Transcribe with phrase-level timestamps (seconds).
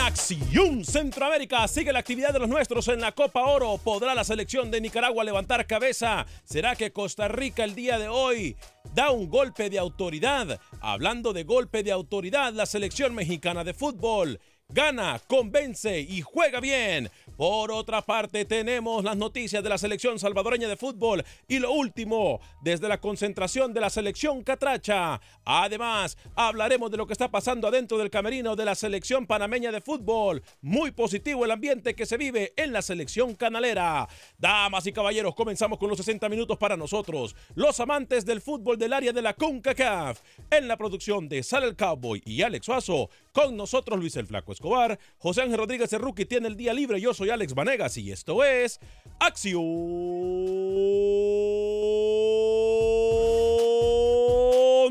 [0.00, 3.78] Acción Centroamérica sigue la actividad de los nuestros en la Copa Oro.
[3.78, 6.26] ¿Podrá la selección de Nicaragua levantar cabeza?
[6.44, 8.56] ¿Será que Costa Rica el día de hoy
[8.94, 10.58] da un golpe de autoridad?
[10.80, 14.40] Hablando de golpe de autoridad, la selección mexicana de fútbol
[14.72, 17.10] gana, convence y juega bien.
[17.40, 22.38] Por otra parte, tenemos las noticias de la selección salvadoreña de fútbol y lo último,
[22.60, 25.22] desde la concentración de la selección catracha.
[25.46, 29.80] Además, hablaremos de lo que está pasando adentro del camerino de la selección panameña de
[29.80, 30.42] fútbol.
[30.60, 34.06] Muy positivo el ambiente que se vive en la selección canalera.
[34.36, 38.92] Damas y caballeros, comenzamos con los 60 minutos para nosotros, los amantes del fútbol del
[38.92, 40.20] área de la CONCACAF.
[40.50, 44.52] En la producción de Sal el Cowboy y Alex Suazo, con nosotros Luis el Flaco
[44.52, 48.44] Escobar, José Ángel Rodríguez Rookie tiene el día libre, yo soy Alex Vanegas y esto
[48.44, 48.80] es
[49.18, 49.60] Acción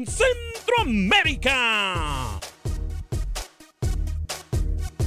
[0.05, 2.39] Centroamérica.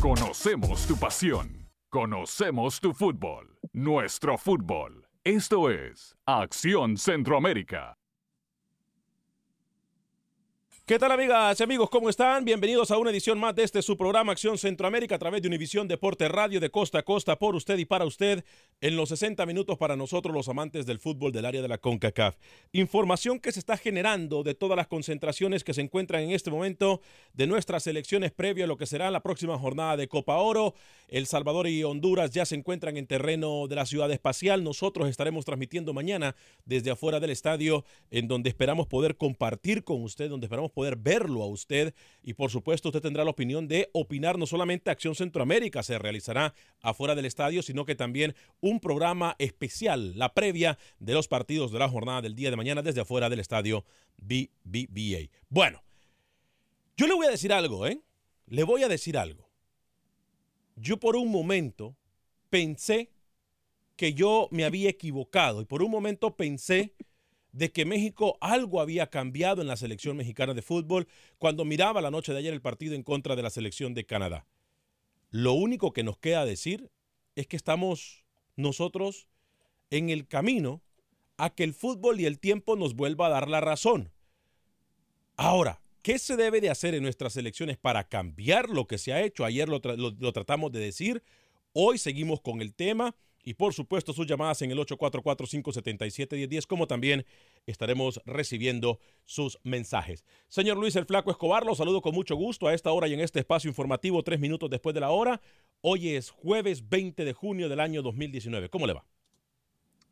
[0.01, 1.71] Conocemos tu pasión.
[1.89, 3.59] Conocemos tu fútbol.
[3.73, 5.07] Nuestro fútbol.
[5.25, 7.97] Esto es Acción Centroamérica.
[10.85, 11.89] ¿Qué tal amigas y amigos?
[11.91, 12.45] ¿Cómo están?
[12.45, 15.87] Bienvenidos a una edición más de este su programa Acción Centroamérica a través de Univisión
[15.87, 18.45] Deporte Radio de costa a costa por usted y para usted
[18.81, 22.35] en los 60 minutos para nosotros los amantes del fútbol del área de la CONCACAF.
[22.73, 27.01] Información que se está generando de todas las concentraciones que se encuentran en este momento
[27.33, 30.75] de nuestras selecciones previo a lo que será la próxima jornada de Copa Oro.
[31.07, 34.65] El Salvador y Honduras ya se encuentran en terreno de la ciudad espacial.
[34.65, 40.29] Nosotros estaremos transmitiendo mañana desde afuera del estadio en donde esperamos poder compartir con usted,
[40.29, 44.39] donde esperamos poder verlo a usted y por supuesto usted tendrá la opinión de opinar
[44.39, 50.19] no solamente Acción Centroamérica se realizará afuera del estadio, sino que también un programa especial,
[50.19, 53.41] la previa de los partidos de la jornada del día de mañana desde afuera del
[53.41, 53.85] estadio
[54.19, 55.31] BBVA.
[55.49, 55.83] Bueno,
[56.97, 58.01] yo le voy a decir algo, ¿eh?
[58.47, 59.49] Le voy a decir algo.
[60.77, 61.97] Yo por un momento
[62.51, 63.11] pensé
[63.97, 66.95] que yo me había equivocado y por un momento pensé
[67.53, 71.07] de que México algo había cambiado en la selección mexicana de fútbol
[71.39, 74.47] cuando miraba la noche de ayer el partido en contra de la selección de Canadá.
[75.31, 76.91] Lo único que nos queda decir
[77.37, 78.25] es que estamos
[78.57, 79.29] nosotros
[79.91, 80.83] en el camino
[81.37, 84.13] a que el fútbol y el tiempo nos vuelva a dar la razón.
[85.37, 89.23] Ahora, ¿qué se debe de hacer en nuestras elecciones para cambiar lo que se ha
[89.23, 89.45] hecho?
[89.45, 91.23] Ayer lo, lo tratamos de decir,
[91.75, 97.25] Hoy seguimos con el tema y por supuesto sus llamadas en el 844-577-1010, como también
[97.67, 100.25] estaremos recibiendo sus mensajes.
[100.49, 103.21] Señor Luis el Flaco Escobar, lo saludo con mucho gusto a esta hora y en
[103.21, 105.41] este espacio informativo, tres minutos después de la hora.
[105.81, 108.69] Hoy es jueves 20 de junio del año 2019.
[108.69, 109.05] ¿Cómo le va?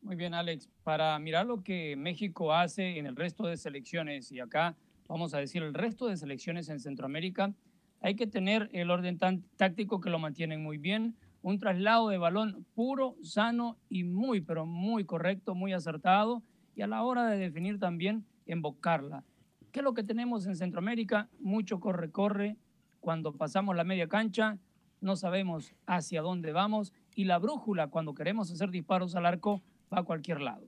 [0.02, 0.68] Muy bien, Alex.
[0.82, 4.76] Para mirar lo que México hace en el resto de selecciones y acá,
[5.06, 7.54] vamos a decir, el resto de selecciones en Centroamérica,
[8.00, 12.66] hay que tener el orden táctico que lo mantienen muy bien un traslado de balón
[12.74, 16.42] puro, sano y muy, pero muy correcto, muy acertado,
[16.74, 19.24] y a la hora de definir también, embocarla.
[19.72, 21.28] ¿Qué es lo que tenemos en Centroamérica?
[21.38, 22.56] Mucho corre-corre.
[23.00, 24.58] Cuando pasamos la media cancha,
[25.00, 30.00] no sabemos hacia dónde vamos, y la brújula, cuando queremos hacer disparos al arco, va
[30.00, 30.66] a cualquier lado.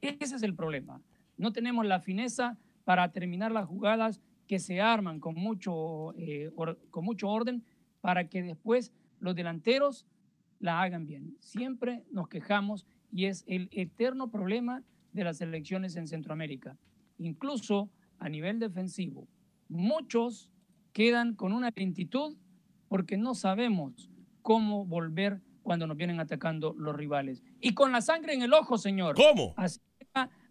[0.00, 1.00] Ese es el problema.
[1.36, 6.50] No tenemos la fineza para terminar las jugadas que se arman con mucho, eh,
[6.90, 7.64] con mucho orden
[8.02, 10.06] para que después los delanteros
[10.58, 11.36] la hagan bien.
[11.40, 14.82] Siempre nos quejamos y es el eterno problema
[15.12, 16.76] de las elecciones en Centroamérica.
[17.18, 19.28] Incluso a nivel defensivo,
[19.68, 20.50] muchos
[20.92, 22.36] quedan con una lentitud
[22.88, 24.10] porque no sabemos
[24.42, 27.42] cómo volver cuando nos vienen atacando los rivales.
[27.60, 29.16] Y con la sangre en el ojo, señor.
[29.16, 29.54] ¿Cómo?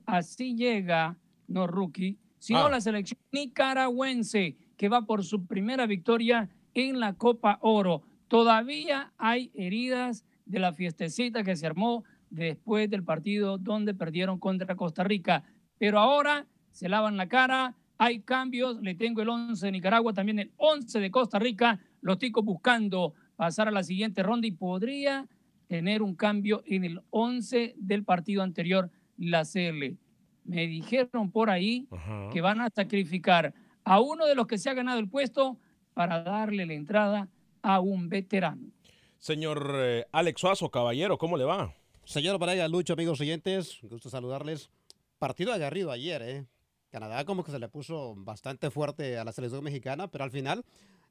[0.06, 1.18] Así llega,
[1.48, 2.69] no rookie, sino ah.
[2.69, 8.01] la selección nicaragüense que va por su primera victoria en la Copa Oro.
[8.33, 14.75] Todavía hay heridas de la fiestecita que se armó después del partido donde perdieron contra
[14.75, 15.44] Costa Rica.
[15.77, 20.39] Pero ahora se lavan la cara, hay cambios, le tengo el 11 de Nicaragua, también
[20.39, 25.27] el 11 de Costa Rica, los ticos buscando pasar a la siguiente ronda y podría
[25.68, 29.95] tener un cambio en el 11 del partido anterior, la CL.
[30.44, 31.88] Me dijeron por ahí
[32.31, 33.53] que van a sacrificar
[33.83, 35.59] a uno de los que se ha ganado el puesto
[35.94, 37.29] para darle la entrada
[37.63, 38.71] a un veterano.
[39.18, 41.74] Señor eh, Alex Suazo, caballero, ¿cómo le va?
[42.06, 44.69] Señor Varela, Lucho, amigos oyentes, gusto saludarles.
[45.18, 46.45] Partido agarrido ayer, ¿eh?
[46.89, 50.63] Canadá como que se le puso bastante fuerte a la selección mexicana, pero al final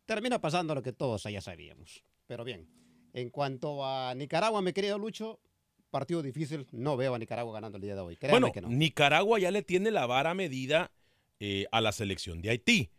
[0.05, 2.05] termina pasando lo que todos ya sabíamos.
[2.27, 2.69] Pero bien,
[3.15, 5.41] en cuanto a Nicaragua, mi querido Lucho,
[5.91, 8.19] partido difícil, no veo a Nicaragua ganando el día de hoy.
[8.31, 10.93] bueno, Nicaragua ya le tiene la vara medida
[11.41, 12.91] eh, a la selección de Haití.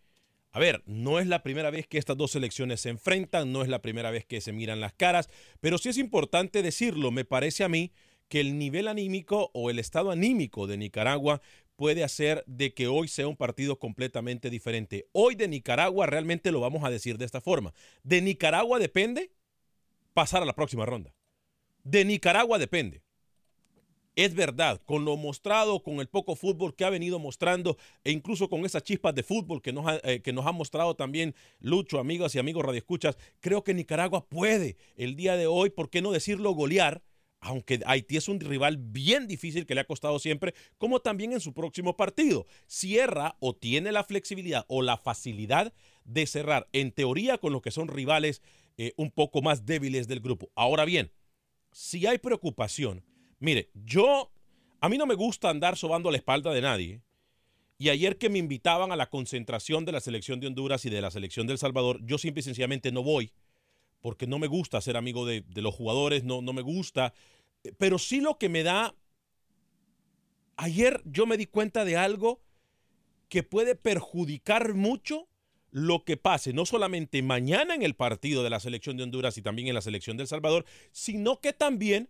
[0.54, 3.70] A ver, no es la primera vez que estas dos selecciones se enfrentan, no es
[3.70, 5.28] la primera vez que se miran las caras,
[5.60, 7.92] pero sí es importante decirlo, me parece a mí
[8.30, 11.42] que el nivel anímico o el estado anímico de Nicaragua
[11.76, 15.08] puede hacer de que hoy sea un partido completamente diferente.
[15.12, 17.74] Hoy de Nicaragua realmente lo vamos a decir de esta forma.
[18.04, 19.32] De Nicaragua depende
[20.14, 21.16] pasar a la próxima ronda.
[21.84, 23.02] De Nicaragua depende
[24.16, 28.50] es verdad, con lo mostrado, con el poco fútbol que ha venido mostrando e incluso
[28.50, 32.00] con esas chispas de fútbol que nos ha, eh, que nos ha mostrado también Lucho,
[32.00, 36.12] amigas y amigos radioescuchas, creo que Nicaragua puede el día de hoy, ¿por qué no
[36.12, 37.02] decirlo golear?
[37.40, 41.42] Aunque Haití es un rival bien difícil que le ha costado siempre, como también en
[41.42, 42.46] su próximo partido.
[42.68, 45.74] Cierra o tiene la flexibilidad o la facilidad
[46.06, 48.42] de cerrar, en teoría, con los que son rivales
[48.78, 50.52] eh, un poco más débiles del grupo.
[50.56, 51.12] Ahora bien,
[51.74, 53.04] si hay preocupación,
[53.44, 54.32] Mire, yo,
[54.80, 57.02] a mí no me gusta andar sobando la espalda de nadie.
[57.78, 61.02] Y ayer que me invitaban a la concentración de la selección de Honduras y de
[61.02, 63.34] la selección de El Salvador, yo simple y sencillamente no voy,
[64.00, 67.14] porque no me gusta ser amigo de, los jugadores, no, no me gusta.
[67.78, 68.96] Pero sí lo que me da,
[70.56, 72.40] ayer yo me di cuenta de algo
[73.28, 75.28] que puede perjudicar mucho
[75.70, 79.42] lo que pase, no solamente mañana en el partido de la selección de Honduras y
[79.42, 82.10] también en la selección de Salvador, sino que también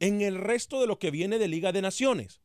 [0.00, 2.40] en el resto de lo que viene de Liga de Naciones.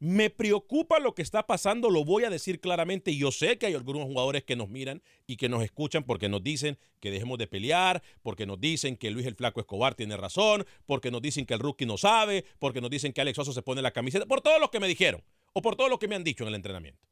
[0.00, 3.16] Me preocupa lo que está pasando, lo voy a decir claramente.
[3.16, 6.44] Yo sé que hay algunos jugadores que nos miran y que nos escuchan porque nos
[6.44, 10.64] dicen que dejemos de pelear, porque nos dicen que Luis el Flaco Escobar tiene razón,
[10.86, 13.62] porque nos dicen que el rookie no sabe, porque nos dicen que Alex Oso se
[13.62, 16.14] pone la camiseta, por todo lo que me dijeron o por todo lo que me
[16.14, 17.04] han dicho en el entrenamiento.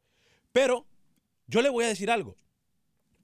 [0.52, 0.86] Pero
[1.48, 2.36] yo le voy a decir algo.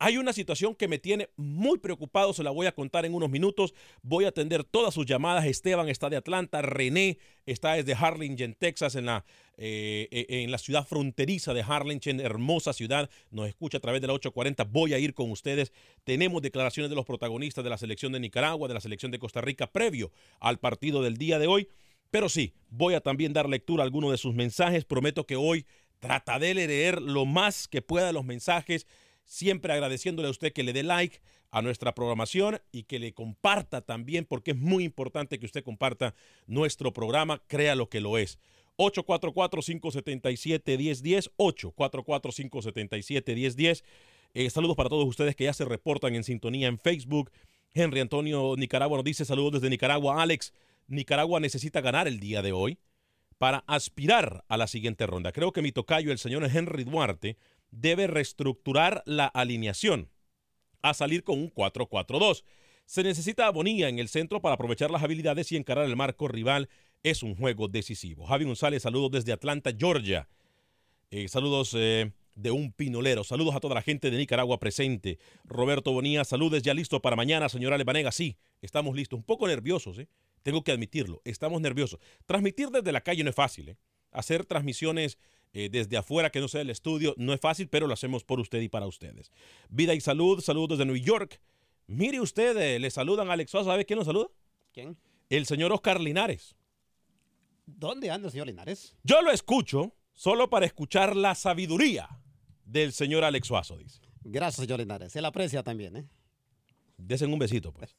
[0.04, 3.30] Hay una situación que me tiene muy preocupado, se la voy a contar en unos
[3.30, 3.72] minutos.
[4.02, 5.44] Voy a atender todas sus llamadas.
[5.44, 9.24] Esteban está de Atlanta, René está desde Harlingen, Texas, en la,
[9.56, 13.10] eh, eh, en la ciudad fronteriza de Harlingen, hermosa ciudad.
[13.30, 14.64] Nos escucha a través de la 840.
[14.64, 15.72] Voy a ir con ustedes.
[16.02, 19.40] Tenemos declaraciones de los protagonistas de la selección de Nicaragua, de la selección de Costa
[19.40, 21.68] Rica, previo al partido del día de hoy.
[22.10, 24.84] Pero sí, voy a también dar lectura a algunos de sus mensajes.
[24.84, 25.64] Prometo que hoy
[26.00, 28.88] trataré de leer lo más que pueda los mensajes
[29.24, 33.82] siempre agradeciéndole a usted que le dé like a nuestra programación y que le comparta
[33.82, 36.14] también, porque es muy importante que usted comparta
[36.46, 38.38] nuestro programa, crea lo que lo es.
[38.78, 43.82] 844-577-1010, 844-577-1010.
[44.34, 47.30] Eh, saludos para todos ustedes que ya se reportan en sintonía en Facebook,
[47.74, 50.22] Henry Antonio Nicaragua nos dice saludos desde Nicaragua.
[50.22, 50.52] Alex,
[50.88, 52.78] Nicaragua necesita ganar el día de hoy
[53.38, 55.32] para aspirar a la siguiente ronda.
[55.32, 57.36] Creo que mi tocayo, el señor Henry Duarte,
[57.72, 60.08] debe reestructurar la alineación
[60.82, 62.44] a salir con un 4-4-2.
[62.86, 66.68] Se necesita Bonilla en el centro para aprovechar las habilidades y encarar el marco rival.
[67.02, 68.26] Es un juego decisivo.
[68.26, 70.28] Javi González, saludos desde Atlanta, Georgia.
[71.10, 73.24] Eh, saludos eh, de un pinolero.
[73.24, 75.18] Saludos a toda la gente de Nicaragua presente.
[75.44, 78.12] Roberto Bonilla, saludos ya listo para mañana, señora Lebanega.
[78.12, 79.18] Sí, estamos listos.
[79.18, 80.08] Un poco nerviosos, ¿eh?
[80.42, 81.22] Tengo que admitirlo.
[81.24, 82.00] Estamos nerviosos.
[82.26, 83.76] Transmitir desde la calle no es fácil, ¿eh?
[84.10, 85.18] Hacer transmisiones
[85.52, 88.40] eh, desde afuera que no sea el estudio no es fácil, pero lo hacemos por
[88.40, 89.30] usted y para ustedes.
[89.68, 91.40] Vida y salud, saludos desde New York.
[91.86, 93.70] Mire usted, eh, le saludan a Alex Sosa.
[93.70, 94.28] ¿Sabe quién nos saluda?
[94.72, 94.96] ¿Quién?
[95.28, 96.56] El señor Oscar Linares.
[97.66, 98.94] ¿Dónde anda el señor Linares?
[99.02, 102.08] Yo lo escucho solo para escuchar la sabiduría
[102.64, 104.00] del señor Alex Suazo, dice.
[104.24, 105.12] Gracias, señor Linares.
[105.12, 106.08] Se le aprecia también, ¿eh?
[106.96, 107.96] Desen un besito, pues.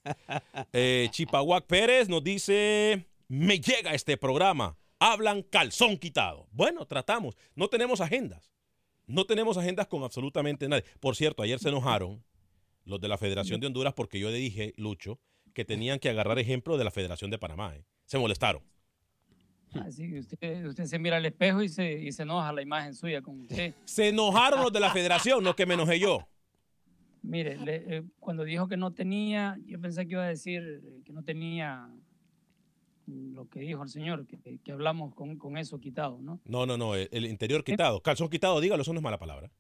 [0.72, 6.48] Eh, Chipahuac Pérez nos dice, me llega este programa, hablan calzón quitado.
[6.52, 8.52] Bueno, tratamos, no tenemos agendas.
[9.06, 10.86] No tenemos agendas con absolutamente nadie.
[11.00, 12.24] Por cierto, ayer se enojaron
[12.86, 15.20] los de la Federación de Honduras porque yo le dije, Lucho,
[15.54, 17.76] que tenían que agarrar ejemplo de la Federación de Panamá.
[17.76, 17.84] ¿eh?
[18.06, 18.62] Se molestaron.
[19.74, 23.22] Así usted, usted se mira al espejo y se, y se enoja la imagen suya
[23.22, 23.74] con usted.
[23.86, 26.28] Se enojaron los de la Federación, no que me enojé yo.
[27.24, 31.12] Mire, le- eh, cuando dijo que no tenía, yo pensé que iba a decir que
[31.12, 31.90] no tenía
[33.08, 36.40] lo que dijo el señor, que, que hablamos con, con eso quitado, ¿no?
[36.46, 38.02] No, no, no, el, el interior quitado.
[38.02, 39.52] Calzón quitado, dígalo, eso no es mala palabra.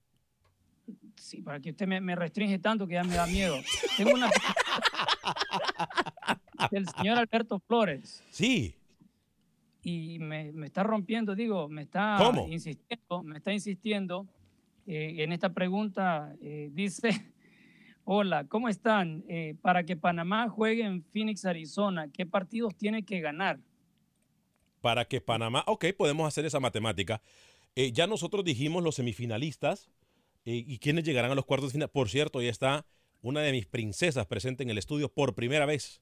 [1.15, 3.55] Sí, para que usted me, me restringe tanto que ya me da miedo.
[3.97, 4.29] Tengo una
[6.71, 8.75] del señor Alberto Flores Sí,
[9.81, 12.47] y me, me está rompiendo, digo, me está ¿Cómo?
[12.47, 14.27] insistiendo, me está insistiendo
[14.87, 16.33] eh, en esta pregunta.
[16.41, 17.32] eh, dice,
[18.05, 19.23] hola, ¿cómo están?
[19.27, 23.59] Eh, para que Panamá juegue en Phoenix, Arizona, ¿qué partidos tiene que ganar?
[24.81, 27.21] para que Panamá, ok, podemos hacer esa matemática.
[27.73, 29.89] Eh, ya nosotros dijimos los semifinalistas
[30.43, 31.89] eh, y quiénes llegarán a los cuartos de final.
[31.89, 32.85] Por cierto, ya está
[33.21, 36.01] una de mis princesas presente en el estudio por primera vez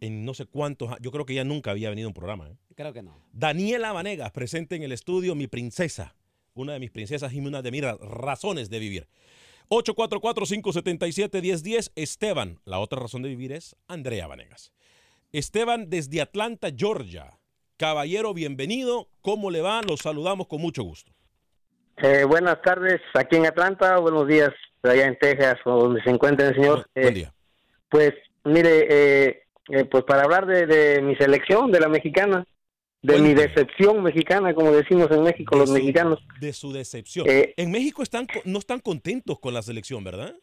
[0.00, 1.00] en no sé cuántos años.
[1.02, 2.48] Yo creo que ya nunca había venido a un programa.
[2.48, 2.56] ¿eh?
[2.74, 3.20] Creo que no.
[3.32, 6.16] Daniela Vanegas, presente en el estudio, mi princesa.
[6.54, 9.08] Una de mis princesas y una de mis ra- razones de vivir.
[9.68, 11.92] 844-577-1010.
[11.96, 14.72] Esteban, la otra razón de vivir es Andrea Vanegas.
[15.32, 17.38] Esteban desde Atlanta, Georgia.
[17.76, 19.08] Caballero, bienvenido.
[19.22, 19.82] ¿Cómo le va?
[19.82, 21.12] Los saludamos con mucho gusto.
[21.98, 24.50] Eh, buenas tardes aquí en Atlanta, buenos días
[24.82, 26.86] allá en Texas, o donde se encuentra el señor.
[26.94, 27.32] Buen Eh, día.
[27.90, 28.12] pues
[28.44, 32.46] mire, eh, eh, pues para hablar de, de mi selección, de la mexicana,
[33.06, 36.18] de mi decepción mexicana, como decimos en México De los su- mexicanos.
[36.40, 37.26] De su decepción.
[37.28, 40.34] Eh, en México están, no están contentos con la selección, ¿verdad?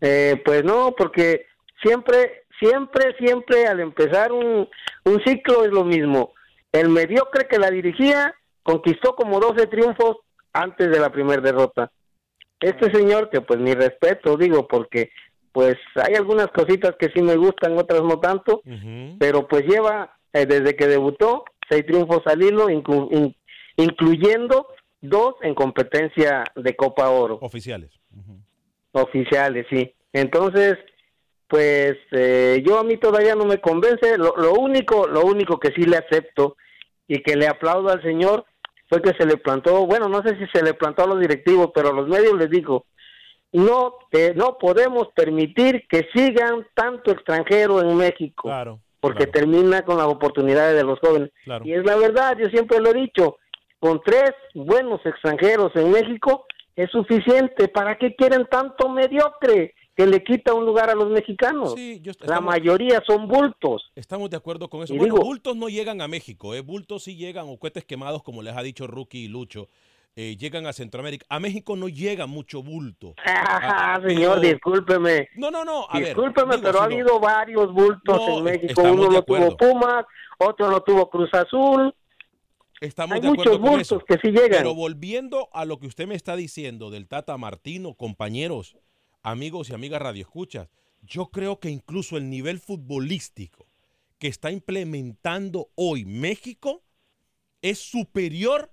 [0.00, 1.46] Eh, pues no, porque
[1.82, 4.68] siempre, siempre, siempre al empezar un,
[5.04, 6.32] un ciclo es lo mismo.
[6.72, 10.18] El mediocre que la dirigía conquistó como 12 triunfos
[10.52, 11.90] antes de la primera derrota.
[12.60, 15.10] Este señor, que pues mi respeto, digo, porque
[15.52, 18.62] pues hay algunas cositas que sí me gustan, otras no tanto,
[19.18, 23.34] pero pues lleva eh, desde que debutó seis triunfos al hilo, inclu- in-
[23.76, 24.66] incluyendo
[25.00, 27.90] dos en competencia de Copa Oro Oficiales.
[28.92, 29.94] Oficiales, sí.
[30.12, 30.76] Entonces,
[31.46, 34.18] pues eh, yo a mí todavía no me convence.
[34.18, 36.56] Lo, lo único, lo único que sí le acepto
[37.06, 38.44] y que le aplaudo al señor
[38.88, 41.70] fue que se le plantó, bueno, no sé si se le plantó a los directivos,
[41.72, 42.86] pero a los medios les dijo,
[43.52, 48.80] no, eh, no podemos permitir que sigan tanto extranjero en México, Claro.
[49.00, 51.30] Porque claro, termina con las oportunidades de los jóvenes.
[51.44, 51.64] claro.
[51.66, 53.36] Y es la verdad, yo siempre lo he dicho,
[53.78, 56.44] con tres buenos extranjeros en México
[56.76, 57.68] es suficiente.
[57.68, 61.74] ¿Para qué quieren tanto mediocre que le quita un lugar a los mexicanos?
[61.74, 63.90] Sí, yo- la mayoría son bultos.
[63.94, 64.94] Estamos de acuerdo con eso.
[64.94, 66.60] Y Bueno, digo- bultos no llegan a México, ¿eh?
[66.60, 69.68] bultos sí llegan, o cohetes quemados, como les ha dicho Rookie y Lucho,
[70.16, 71.24] eh, llegan a Centroamérica.
[71.28, 73.14] A México no llega mucho bulto.
[73.24, 75.28] Ah, Ah, señor, pero- discúlpeme.
[75.36, 75.86] No, no, no.
[75.88, 78.82] A Discúlpeme, pero ha habido varios bultos No, en México.
[78.82, 79.56] Uno lo tuvo.
[79.56, 80.04] Pumas,
[80.38, 81.94] otro lo tuvo Cruz Azul.
[82.80, 84.04] Estamos Hay de acuerdo muchos con bultos eso.
[84.06, 84.50] que sí llegan.
[84.62, 88.76] Pero volviendo a lo que usted me está diciendo del Tata Martino, compañeros,
[89.22, 90.68] amigos y amigas radioescuchas,
[91.02, 93.66] yo creo que incluso el nivel futbolístico
[94.18, 96.82] que está implementando hoy México
[97.62, 98.70] es superior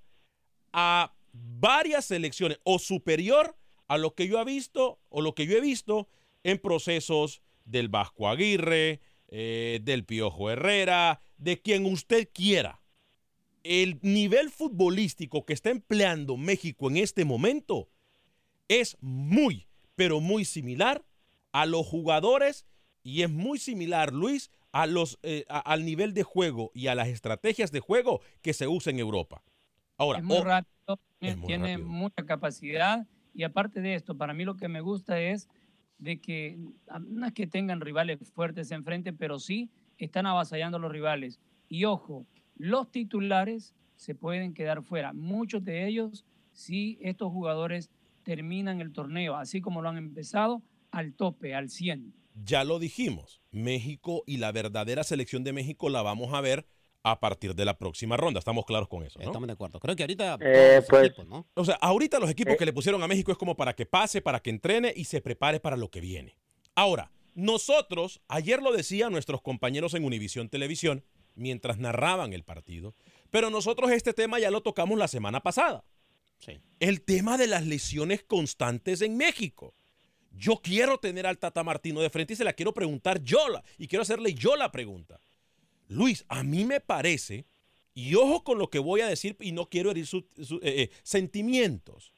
[0.74, 1.13] a
[1.60, 3.56] varias selecciones o superior
[3.88, 6.08] a lo que yo he visto o lo que yo he visto
[6.44, 12.82] en procesos del Vasco Aguirre, eh, del Piojo Herrera, de quien usted quiera
[13.63, 17.89] el nivel futbolístico que está empleando México en este momento
[18.70, 21.03] es muy, pero muy similar
[21.51, 22.65] a los jugadores
[23.03, 26.96] y es muy similar, Luis, a los, eh, a- al nivel de juego y a
[26.96, 29.44] las estrategias de juego que se usa en Europa.
[29.98, 30.44] Ahora, es muy o-
[31.20, 31.89] tiene rápido.
[31.89, 35.48] mucha capacidad y aparte de esto, para mí lo que me gusta es
[36.00, 36.58] de que
[37.08, 41.39] no es que tengan rivales fuertes enfrente, pero sí están avasallando a los rivales.
[41.67, 42.25] Y ojo,
[42.56, 45.13] los titulares se pueden quedar fuera.
[45.13, 47.89] Muchos de ellos, si estos jugadores
[48.24, 52.13] terminan el torneo, así como lo han empezado, al tope, al 100.
[52.34, 56.65] ya lo dijimos, México y la verdadera selección de México la vamos a ver
[57.12, 58.40] a partir de la próxima ronda.
[58.40, 59.26] Estamos claros con eso, ¿no?
[59.26, 59.80] Estamos de acuerdo.
[59.80, 61.48] Creo que ahorita Eh, los pues- equipos, ¿no?
[61.54, 62.58] O sea, ahorita los equipos Eh.
[62.58, 65.22] que le pusieron a México es como para que pase, para que entrene y se
[65.22, 66.38] prepare para lo que viene.
[66.76, 71.04] Ahora, nosotros, ayer lo decían nuestros compañeros en Univisión Televisión,
[71.36, 72.96] mientras narraban el partido,
[73.30, 75.84] pero nosotros este tema ya lo tocamos la semana pasada.
[76.40, 76.60] Sí.
[76.80, 79.74] El tema de las lesiones constantes en México.
[80.32, 83.64] Yo quiero tener al Tata Martino de frente y se la quiero preguntar yo, la-
[83.78, 85.20] y quiero hacerle yo la pregunta.
[85.88, 87.46] Luis, a mí me parece,
[87.94, 90.84] y ojo con lo que voy a decir y no quiero herir sus su- eh,
[90.84, 92.12] eh, sentimientos.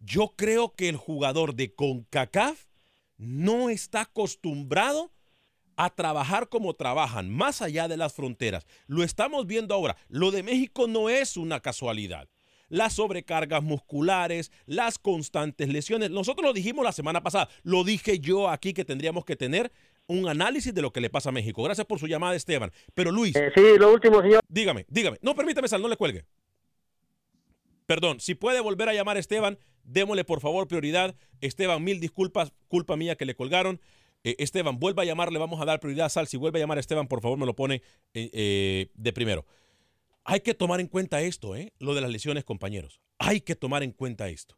[0.00, 2.66] Yo creo que el jugador de CONCACAF
[3.18, 5.10] no está acostumbrado
[5.76, 8.66] a trabajar como trabajan, más allá de las fronteras.
[8.86, 9.96] Lo estamos viendo ahora.
[10.08, 12.28] Lo de México no es una casualidad.
[12.68, 16.10] Las sobrecargas musculares, las constantes lesiones.
[16.10, 17.48] Nosotros lo dijimos la semana pasada.
[17.62, 19.70] Lo dije yo aquí que tendríamos que tener
[20.08, 21.62] un análisis de lo que le pasa a México.
[21.62, 22.70] Gracias por su llamada, Esteban.
[22.94, 24.40] Pero Luis, Eh, sí, lo último, señor.
[24.48, 25.18] dígame, dígame.
[25.22, 26.24] No, permítame, Sal, no le cuelgue.
[27.86, 31.14] Perdón, si puede volver a llamar a Esteban, démosle por favor prioridad.
[31.40, 33.80] Esteban, mil disculpas, culpa mía que le colgaron.
[34.24, 36.26] Eh, Esteban, vuelva a llamarle, vamos a dar prioridad a Sal.
[36.26, 37.82] Si vuelve a llamar a Esteban, por favor me lo pone
[38.14, 39.46] eh, eh, de primero.
[40.24, 41.72] Hay que tomar en cuenta esto, ¿eh?
[41.78, 43.00] Lo de las lesiones, compañeros.
[43.18, 44.56] Hay que tomar en cuenta esto.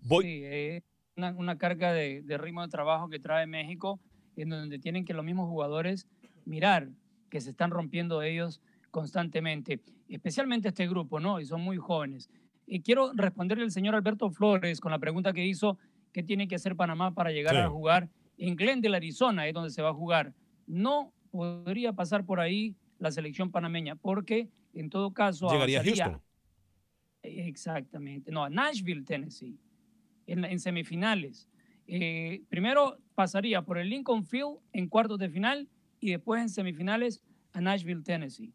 [0.00, 0.82] Voy, Sí, es
[1.16, 4.00] una, una carga de, de ritmo de trabajo que trae México,
[4.42, 6.06] en donde tienen que los mismos jugadores
[6.44, 6.90] mirar
[7.30, 11.40] que se están rompiendo ellos constantemente, especialmente este grupo, ¿no?
[11.40, 12.30] Y son muy jóvenes.
[12.66, 15.78] Y quiero responderle al señor Alberto Flores con la pregunta que hizo,
[16.12, 17.60] ¿qué tiene que hacer Panamá para llegar Sí.
[17.60, 18.08] a jugar
[18.38, 20.34] en Glendale, Arizona, es donde se va a jugar?
[20.66, 26.20] No podría pasar por ahí la selección panameña, porque en todo caso llegaría a Houston.
[27.22, 28.30] Exactamente.
[28.30, 29.58] No, a Nashville, Tennessee,
[30.26, 31.48] en, en semifinales.
[31.90, 35.68] Eh, primero pasaría por el Lincoln Field en cuartos de final
[36.00, 37.22] y después en semifinales
[37.52, 38.52] a Nashville, Tennessee.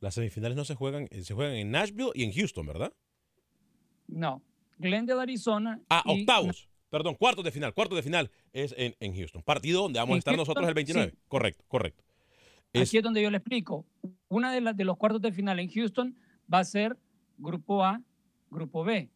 [0.00, 2.92] Las semifinales no se juegan, eh, se juegan en Nashville y en Houston, ¿verdad?
[4.06, 4.42] No,
[4.78, 5.80] Glendale, Arizona.
[5.88, 6.68] Ah, y- octavos.
[6.90, 7.74] Perdón, cuartos de final.
[7.74, 9.42] Cuartos de final es en, en Houston.
[9.42, 10.42] Partido donde vamos a ¿En estar Houston?
[10.42, 11.10] nosotros el 29.
[11.12, 11.18] Sí.
[11.28, 12.04] Correcto, correcto.
[12.72, 13.86] Es- Aquí es donde yo le explico.
[14.28, 16.16] Una de, las de los cuartos de final en Houston
[16.52, 16.96] va a ser
[17.38, 18.00] Grupo A,
[18.50, 19.10] Grupo B.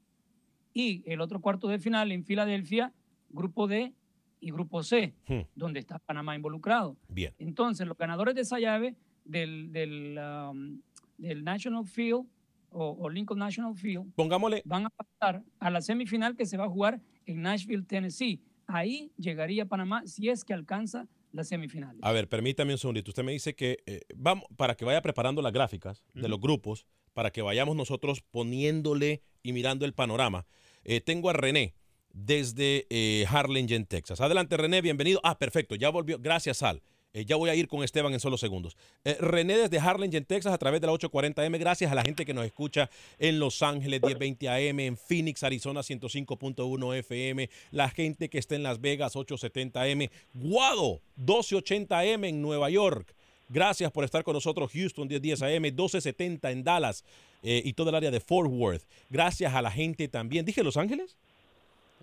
[0.75, 2.93] Y el otro cuarto de final en Filadelfia,
[3.31, 3.93] Grupo D
[4.41, 5.41] y Grupo C, Hmm.
[5.55, 6.97] donde está Panamá involucrado.
[7.09, 7.35] Bien.
[7.39, 10.81] Entonces, los ganadores de esa llave del, del, um,
[11.19, 12.25] del National Field
[12.71, 16.65] o, o Lincoln National Field Pongámosle, van a pasar a la semifinal que se va
[16.67, 18.41] a jugar en Nashville, Tennessee.
[18.67, 22.01] Ahí llegaría Panamá si es que alcanza las semifinales.
[22.03, 23.11] a ver, permítame un segundito.
[23.11, 26.87] Usted me dice que eh, vamos, para que vaya preparando las gráficas de los grupos,
[27.13, 30.47] para que vayamos nosotros poniéndole y mirando el panorama.
[30.85, 31.75] Eh, tengo a René
[32.13, 34.21] desde eh, Harlingen, Texas.
[34.21, 35.21] Adelante, René, bienvenido.
[35.23, 36.19] Ah, perfecto, ya volvió.
[36.19, 36.83] Gracias, Sal.
[37.15, 38.77] Eh, ya voy a ir con Esteban en solo segundos.
[39.05, 41.59] Eh, René desde Harlingen, Texas, a través de la 840M.
[41.59, 45.81] Gracias a la gente que nos escucha en Los Ángeles 1020 AM, en Phoenix, Arizona
[45.81, 53.15] 105.1 FM, la gente que está en Las Vegas 870M, Guado 1280M en Nueva York.
[53.49, 57.03] Gracias por estar con nosotros, Houston 1010 AM, 1270 en Dallas
[57.43, 58.83] y todo el área de Fort Worth.
[59.09, 60.45] Gracias a la gente también.
[60.45, 61.17] ¿Dije Los Ángeles?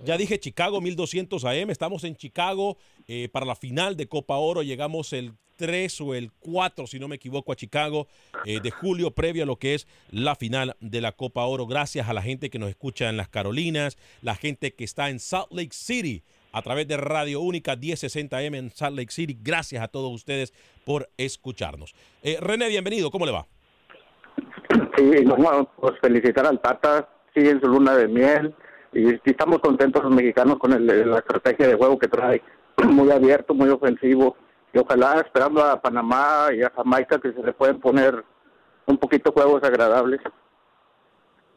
[0.04, 2.78] Ya dije Chicago 1200 AM, estamos en Chicago
[3.08, 7.08] eh, para la final de Copa Oro, llegamos el 3 o el 4, si no
[7.08, 8.08] me equivoco, a Chicago
[8.46, 11.66] eh, de julio, previo a lo que es la final de la Copa Oro.
[11.66, 15.20] Gracias a la gente que nos escucha en las Carolinas, la gente que está en
[15.20, 19.38] Salt Lake City a través de Radio Única 1060M en Salt Lake City.
[19.42, 20.54] Gracias a todos ustedes
[20.84, 21.96] por escucharnos.
[22.22, 23.48] Eh, René, bienvenido, ¿cómo le va?
[24.98, 28.54] Sí, no, pues felicitar al Tata, sigue en su luna de miel
[28.96, 32.42] y, estamos contentos los mexicanos con el- la estrategia de juego que trae,
[32.90, 34.36] muy abierto, muy ofensivo
[34.74, 38.24] y ojalá esperando a Panamá y a Jamaica que se le pueden poner
[38.88, 40.22] un poquito juegos agradables.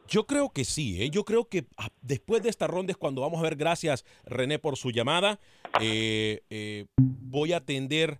[0.07, 1.09] Yo creo que sí, ¿eh?
[1.11, 4.57] yo creo que ah, después de esta ronda es cuando vamos a ver, gracias René
[4.57, 5.39] por su llamada,
[5.81, 8.19] Eh, eh, voy a atender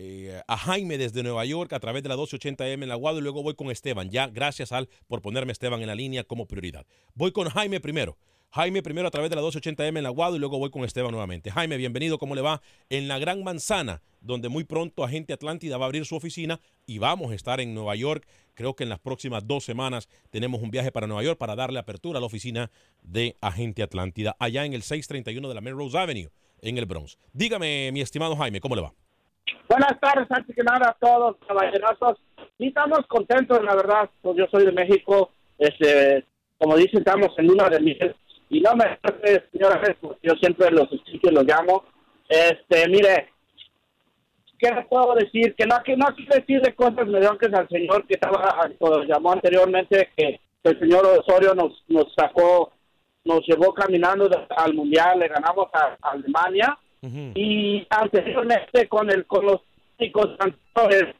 [0.00, 3.22] eh, a Jaime desde Nueva York a través de la 1280M en la Guado y
[3.22, 6.84] luego voy con Esteban, ya gracias Al por ponerme Esteban en la línea como prioridad.
[7.14, 8.16] Voy con Jaime primero.
[8.52, 11.12] Jaime primero a través de la 280M en la Guado y luego voy con Esteban
[11.12, 11.52] nuevamente.
[11.52, 12.60] Jaime, bienvenido, ¿cómo le va?
[12.88, 16.98] En la Gran Manzana, donde muy pronto Agente Atlántida va a abrir su oficina y
[16.98, 18.26] vamos a estar en Nueva York.
[18.54, 21.78] Creo que en las próximas dos semanas tenemos un viaje para Nueva York para darle
[21.78, 26.30] apertura a la oficina de Agente Atlántida allá en el 631 de la Melrose Avenue
[26.60, 27.18] en el Bronx.
[27.32, 28.92] Dígame, mi estimado Jaime, ¿cómo le va?
[29.68, 32.18] Buenas tardes, antes que nada a todos, caballerosos.
[32.58, 36.24] Y estamos contentos, la verdad, pues yo soy de México, este,
[36.58, 37.96] como dicen, estamos en una de mis...
[38.50, 38.98] Y no me
[39.52, 39.80] señora,
[40.22, 41.84] yo siempre los escucho y los llamo.
[42.28, 43.28] Este, mire,
[44.58, 45.54] ¿qué les puedo decir?
[45.54, 50.10] Que no, que no quiero decirle cosas mediocres al señor que estaba, pues, llamó anteriormente,
[50.16, 52.72] que el señor Osorio nos, nos sacó,
[53.24, 59.46] nos llevó caminando al Mundial, le ganamos a, a Alemania y anteriormente con el con
[59.46, 59.60] los
[59.98, 61.14] chicos anteriores.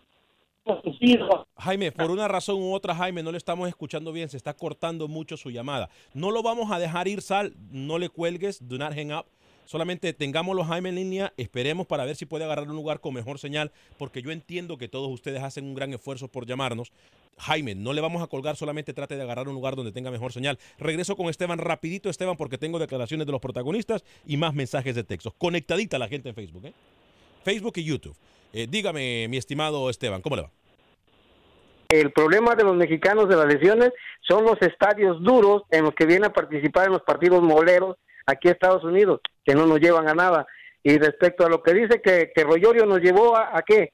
[1.56, 5.08] Jaime, por una razón u otra, Jaime, no le estamos escuchando bien, se está cortando
[5.08, 5.88] mucho su llamada.
[6.14, 9.26] No lo vamos a dejar ir, Sal, no le cuelgues, do not hang up.
[9.64, 13.38] Solamente tengámoslo, Jaime, en línea, esperemos para ver si puede agarrar un lugar con mejor
[13.38, 16.92] señal, porque yo entiendo que todos ustedes hacen un gran esfuerzo por llamarnos.
[17.38, 20.32] Jaime, no le vamos a colgar, solamente trate de agarrar un lugar donde tenga mejor
[20.32, 20.58] señal.
[20.78, 25.04] Regreso con Esteban rapidito, Esteban, porque tengo declaraciones de los protagonistas y más mensajes de
[25.04, 25.32] texto.
[25.38, 26.74] Conectadita la gente en Facebook, ¿eh?
[27.42, 28.16] Facebook y YouTube.
[28.52, 30.50] Eh, dígame, mi estimado Esteban, ¿cómo le va?
[31.88, 36.06] El problema de los mexicanos de las lesiones son los estadios duros en los que
[36.06, 40.08] vienen a participar en los partidos moleros aquí a Estados Unidos, que no nos llevan
[40.08, 40.46] a nada.
[40.82, 43.92] Y respecto a lo que dice que, que Royorio nos llevó a, a qué?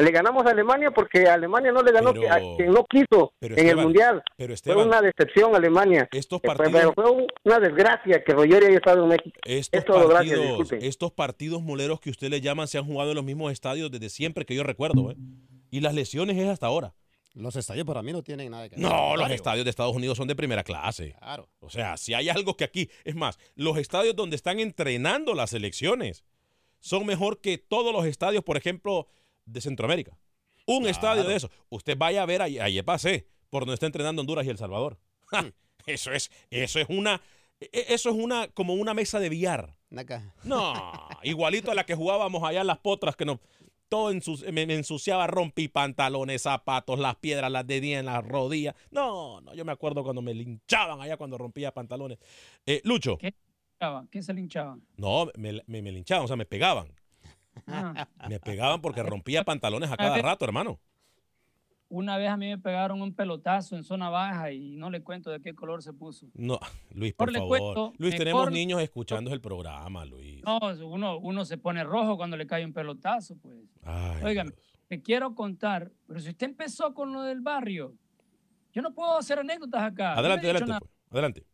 [0.00, 3.56] Le ganamos a Alemania porque Alemania no le ganó Pero- a quien no quiso pero
[3.56, 4.22] en el Mundial.
[4.36, 6.08] pero Fue Esteban, una decepción Alemania.
[6.12, 9.38] Estos fue- partidos- pero fue una desgracia que Royorio haya estado en México.
[9.44, 10.88] Estos es todo, gracias, partidos, disculpen.
[10.88, 14.08] estos partidos moleros que usted le llaman se han jugado en los mismos estadios desde
[14.10, 15.10] siempre que yo recuerdo.
[15.10, 15.16] ¿eh?
[15.70, 16.94] Y las lesiones es hasta ahora.
[17.34, 18.84] Los estadios para mí no tienen nada que ver.
[18.84, 21.14] No, los estadios de Estados Unidos son de primera clase.
[21.18, 21.48] Claro.
[21.60, 25.50] O sea, si hay algo que aquí, es más, los estadios donde están entrenando las
[25.50, 26.24] selecciones
[26.80, 29.06] son mejor que todos los estadios, por ejemplo,
[29.52, 30.16] de Centroamérica.
[30.66, 31.50] Un estadio de eso.
[31.70, 34.98] Usted vaya a ver, ahí, ahí pasé, por donde está entrenando Honduras y El Salvador.
[35.30, 35.44] Ja,
[35.86, 37.20] Eso es, eso es una,
[37.60, 39.74] e- eso es una, como una mesa de billar.
[39.90, 40.34] Naca.
[40.44, 40.74] No,
[41.22, 43.38] igualito a la que jugábamos allá en las potras que nos
[43.88, 48.22] todo ensu- me, me ensuciaba, rompí pantalones, zapatos, las piedras, las de día en las
[48.22, 48.74] rodillas.
[48.90, 52.18] No, no, yo me acuerdo cuando me linchaban allá cuando rompía pantalones.
[52.66, 53.34] Eh, Lucho, ¿Qué?
[54.10, 54.82] ¿Qué se linchaban?
[54.98, 56.92] no, me, me- me linchaban, o sea, me pegaban.
[57.66, 60.78] Ah, Me pegaban porque rompía pantalones a cada rato, hermano.
[61.90, 65.30] Una vez a mí me pegaron un pelotazo en zona baja y no le cuento
[65.30, 66.26] de qué color se puso.
[66.34, 67.48] No, Luis, por favor.
[67.48, 70.42] cuento, Luis, tenemos niños escuchando el programa, Luis.
[70.44, 73.56] No, uno, uno se pone rojo cuando le cae un pelotazo, pues.
[73.82, 74.54] Ay, Oigan,
[74.86, 77.94] te quiero contar, pero si usted empezó con lo del barrio,
[78.74, 80.12] yo no puedo hacer anécdotas acá.
[80.12, 81.46] Adelante, me adelante, pues, adelante.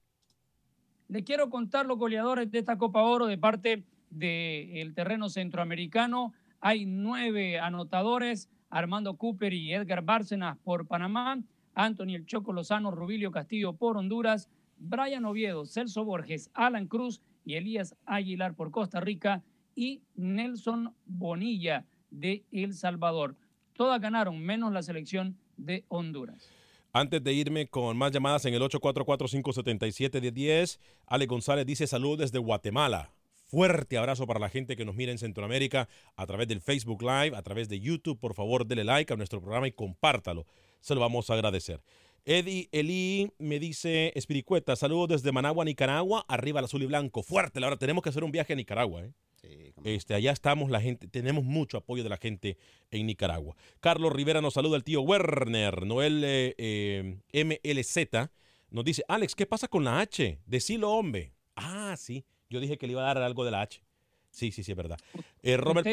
[1.08, 6.32] Le quiero contar los goleadores de esta Copa Oro de parte del terreno centroamericano.
[6.60, 11.40] Hay nueve anotadores, Armando Cooper y Edgar Bárcenas por Panamá,
[11.74, 14.48] Anthony El Choco Lozano, Rubilio Castillo por Honduras,
[14.78, 19.42] Brian Oviedo, Celso Borges, Alan Cruz y Elías Aguilar por Costa Rica
[19.74, 23.36] y Nelson Bonilla de El Salvador.
[23.74, 26.48] Todas ganaron, menos la selección de Honduras.
[26.92, 33.13] Antes de irme con más llamadas en el 844-577-1010, Ale González dice saludos desde Guatemala.
[33.54, 37.36] Fuerte abrazo para la gente que nos mira en Centroamérica a través del Facebook Live,
[37.36, 38.18] a través de YouTube.
[38.18, 40.44] Por favor, dele like a nuestro programa y compártalo.
[40.80, 41.80] Se lo vamos a agradecer.
[42.24, 47.22] Eddie Eli me dice, Espiricueta, saludos desde Managua, Nicaragua, arriba el azul y blanco.
[47.22, 49.04] Fuerte, ahora tenemos que hacer un viaje a Nicaragua.
[49.04, 49.72] ¿eh?
[49.84, 52.58] Este, allá estamos la gente, tenemos mucho apoyo de la gente
[52.90, 53.54] en Nicaragua.
[53.78, 58.30] Carlos Rivera nos saluda el tío Werner, Noel eh, eh, MLZ
[58.70, 60.40] nos dice, Alex, ¿qué pasa con la H?
[60.44, 61.32] Decilo, hombre.
[61.54, 63.82] Ah, sí, yo dije que le iba a dar algo de la H.
[64.30, 64.98] Sí, sí, sí, es verdad.
[65.42, 65.86] Eh, Robert,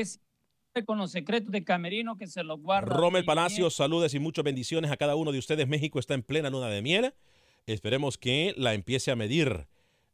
[0.86, 2.96] con los secretos de Camerino que se los guarda.
[2.96, 5.68] Rommel bien, Palacios, saludos y muchas bendiciones a cada uno de ustedes.
[5.68, 7.14] México está en plena luna de miel.
[7.66, 9.68] Esperemos que la empiece a medir,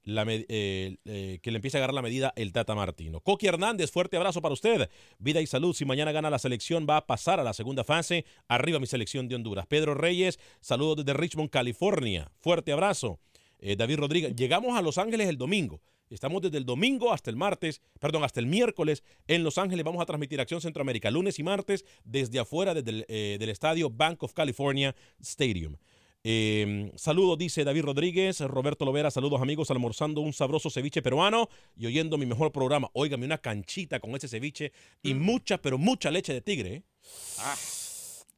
[0.03, 3.19] la eh, eh, que le empiece a agarrar la medida el Tata Martino.
[3.21, 4.89] Coqui Hernández, fuerte abrazo para usted.
[5.19, 5.73] Vida y salud.
[5.75, 8.25] Si mañana gana la selección, va a pasar a la segunda fase.
[8.47, 9.67] Arriba mi selección de Honduras.
[9.67, 12.31] Pedro Reyes, saludos desde Richmond, California.
[12.39, 13.19] Fuerte abrazo.
[13.59, 15.81] Eh, David Rodríguez, llegamos a Los Ángeles el domingo.
[16.09, 19.83] Estamos desde el domingo hasta el martes, perdón, hasta el miércoles en Los Ángeles.
[19.83, 23.89] Vamos a transmitir Acción Centroamérica lunes y martes desde afuera desde el, eh, del estadio
[23.89, 25.75] Bank of California Stadium.
[26.23, 28.41] Eh, saludos, dice David Rodríguez.
[28.41, 32.89] Roberto Lovera, saludos amigos, almorzando un sabroso ceviche peruano y oyendo mi mejor programa.
[32.93, 36.73] Óigame, una canchita con ese ceviche y mucha, pero mucha leche de tigre.
[36.73, 36.83] ¿eh?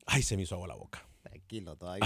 [0.05, 1.09] Ay, se me hizo agua la boca.
[1.49, 2.05] Tranquilo, todavía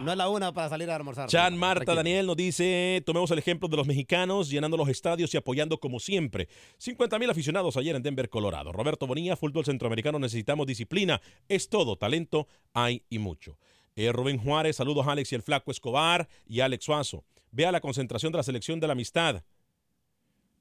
[0.00, 1.28] no, es la una para salir a almorzar.
[1.28, 1.60] Chan Tranquilo.
[1.60, 5.78] Marta Daniel nos dice, tomemos el ejemplo de los mexicanos llenando los estadios y apoyando
[5.78, 6.48] como siempre.
[6.78, 8.72] 50 mil aficionados ayer en Denver, Colorado.
[8.72, 11.20] Roberto Bonilla, fútbol centroamericano, necesitamos disciplina.
[11.50, 13.58] Es todo, talento hay y mucho.
[13.94, 17.24] Eh, Rubén Juárez, saludos a Alex y el flaco Escobar y Alex Suazo.
[17.50, 19.42] Vea la concentración de la selección de la amistad.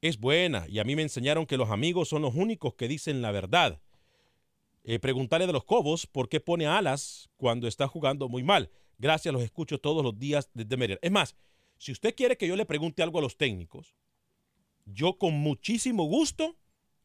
[0.01, 3.21] Es buena y a mí me enseñaron que los amigos son los únicos que dicen
[3.21, 3.79] la verdad.
[4.83, 8.71] Eh, preguntarle de los Cobos por qué pone alas cuando está jugando muy mal.
[8.97, 10.99] Gracias, los escucho todos los días desde Mérida.
[11.01, 11.35] Es más,
[11.77, 13.95] si usted quiere que yo le pregunte algo a los técnicos,
[14.85, 16.55] yo con muchísimo gusto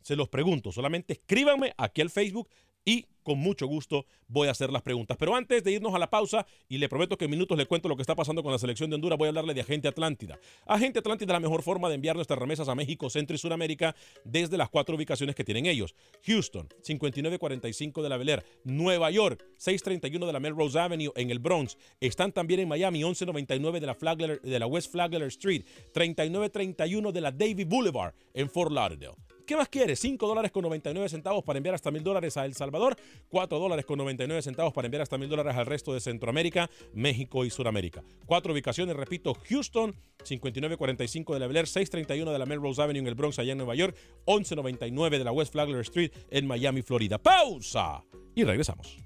[0.01, 0.73] se los pregunto.
[0.73, 2.49] Solamente escríbanme aquí al Facebook
[2.87, 5.17] y con mucho gusto voy a hacer las preguntas.
[5.19, 7.89] Pero antes de irnos a la pausa, y le prometo que en minutos le cuento
[7.89, 10.39] lo que está pasando con la selección de Honduras, voy a hablarle de Agente Atlántida.
[10.65, 13.97] Agente Atlántida es la mejor forma de enviar nuestras remesas a México, Centro y Sudamérica
[14.25, 15.97] desde las cuatro ubicaciones que tienen ellos.
[16.25, 18.45] Houston, 5945 de la Bel Air.
[18.63, 21.77] Nueva York, 631 de la Melrose Avenue en el Bronx.
[22.01, 25.65] Están también en Miami, 1199 de la, West Flagler Street.
[25.93, 29.26] 3931 de la Davie Boulevard en Fort Lauderdale.
[29.47, 30.01] ¿Qué más quieres?
[30.01, 32.97] 5 dólares con 99 centavos para enviar hasta mil dólares a El Salvador,
[33.29, 37.45] 4 dólares con 99 centavos para enviar hasta mil dólares al resto de Centroamérica, México
[37.45, 38.03] y Sudamérica.
[38.27, 43.07] Cuatro ubicaciones, repito, Houston, 5945 de la Bel Air, 631 de la Melrose Avenue en
[43.07, 47.19] el Bronx, allá en Nueva York, 1199 de la West Flagler Street en Miami, Florida.
[47.19, 48.03] Pausa
[48.35, 48.99] y regresamos.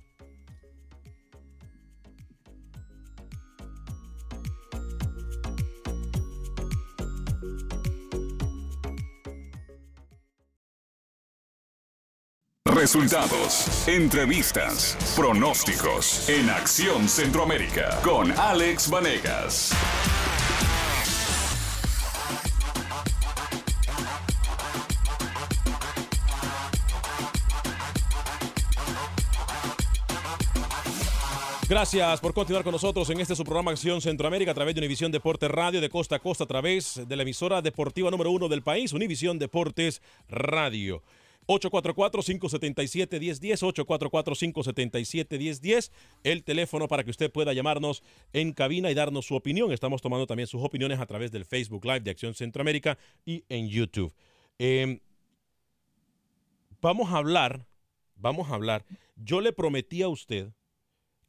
[12.81, 19.71] Resultados, entrevistas, pronósticos en Acción Centroamérica con Alex Vanegas.
[31.69, 35.13] Gracias por continuar con nosotros en este su programa Acción Centroamérica a través de Univisión
[35.13, 38.63] Deportes Radio de costa a costa a través de la emisora deportiva número uno del
[38.63, 41.03] país, Univisión Deportes Radio.
[41.51, 45.91] 844-577-1010, 844-577-1010,
[46.23, 49.73] el teléfono para que usted pueda llamarnos en cabina y darnos su opinión.
[49.73, 53.69] Estamos tomando también sus opiniones a través del Facebook Live de Acción Centroamérica y en
[53.69, 54.15] YouTube.
[54.61, 55.01] Eh,
[56.81, 57.67] vamos a hablar,
[58.15, 58.87] vamos a hablar.
[59.17, 60.53] Yo le prometí a usted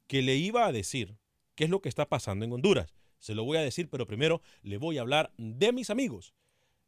[0.05, 1.17] que le iba a decir
[1.55, 2.93] qué es lo que está pasando en Honduras.
[3.17, 6.35] Se lo voy a decir, pero primero le voy a hablar de mis amigos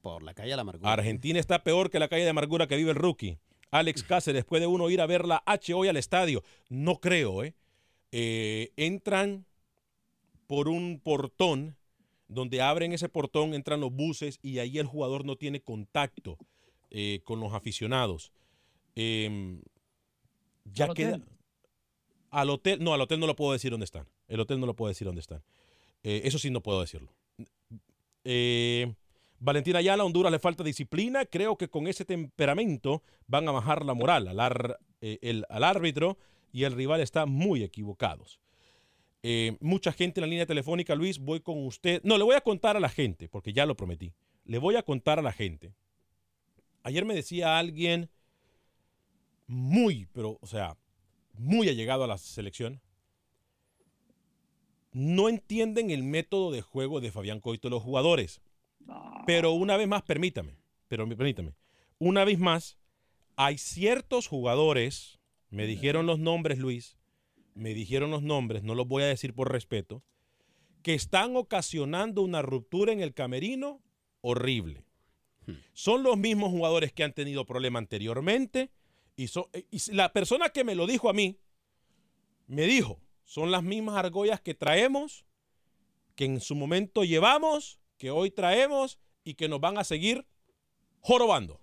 [0.00, 0.92] Por la calle de la amargura.
[0.92, 3.36] Argentina está peor que la calle de amargura que vive el rookie.
[3.72, 6.44] Alex Cáceres, puede uno ir a ver la H hoy al estadio.
[6.68, 7.56] No creo, ¿eh?
[8.12, 9.44] Eh, entran
[10.46, 11.76] por un portón,
[12.28, 16.38] donde abren ese portón, entran los buses y ahí el jugador no tiene contacto
[16.90, 18.32] eh, con los aficionados.
[18.94, 19.60] Em,
[20.64, 21.08] ya ¿Al queda.
[21.16, 21.24] hotel?
[22.30, 24.06] Al hotel, no, al hotel no lo puedo decir dónde están.
[24.28, 25.42] El hotel no lo puedo decir dónde están.
[26.02, 27.12] Eh, eso sí no puedo decirlo.
[28.24, 28.94] Eh,
[29.38, 31.24] Valentina Ayala, Honduras le falta disciplina.
[31.26, 36.16] Creo que con ese temperamento van a bajar la moral al, ar- el- al árbitro
[36.52, 38.40] y el rival está muy equivocados.
[39.26, 42.02] Eh, mucha gente en la línea telefónica, Luis, voy con usted.
[42.04, 44.12] No, le voy a contar a la gente, porque ya lo prometí.
[44.44, 45.72] Le voy a contar a la gente.
[46.82, 48.10] Ayer me decía alguien
[49.46, 50.76] muy, pero, o sea,
[51.38, 52.82] muy allegado a la selección.
[54.92, 58.42] No entienden el método de juego de Fabián Coito los jugadores.
[59.26, 61.54] Pero una vez más, permítame, pero permítame,
[61.98, 62.76] una vez más,
[63.36, 66.98] hay ciertos jugadores, me dijeron los nombres, Luis,
[67.54, 70.02] me dijeron los nombres, no los voy a decir por respeto,
[70.82, 73.80] que están ocasionando una ruptura en el camerino
[74.20, 74.84] horrible.
[75.72, 78.70] Son los mismos jugadores que han tenido problema anteriormente
[79.16, 81.38] y, son- y la persona que me lo dijo a mí,
[82.46, 85.24] me dijo, son las mismas argollas que traemos,
[86.14, 90.26] que en su momento llevamos, que hoy traemos y que nos van a seguir
[91.00, 91.60] jorobando.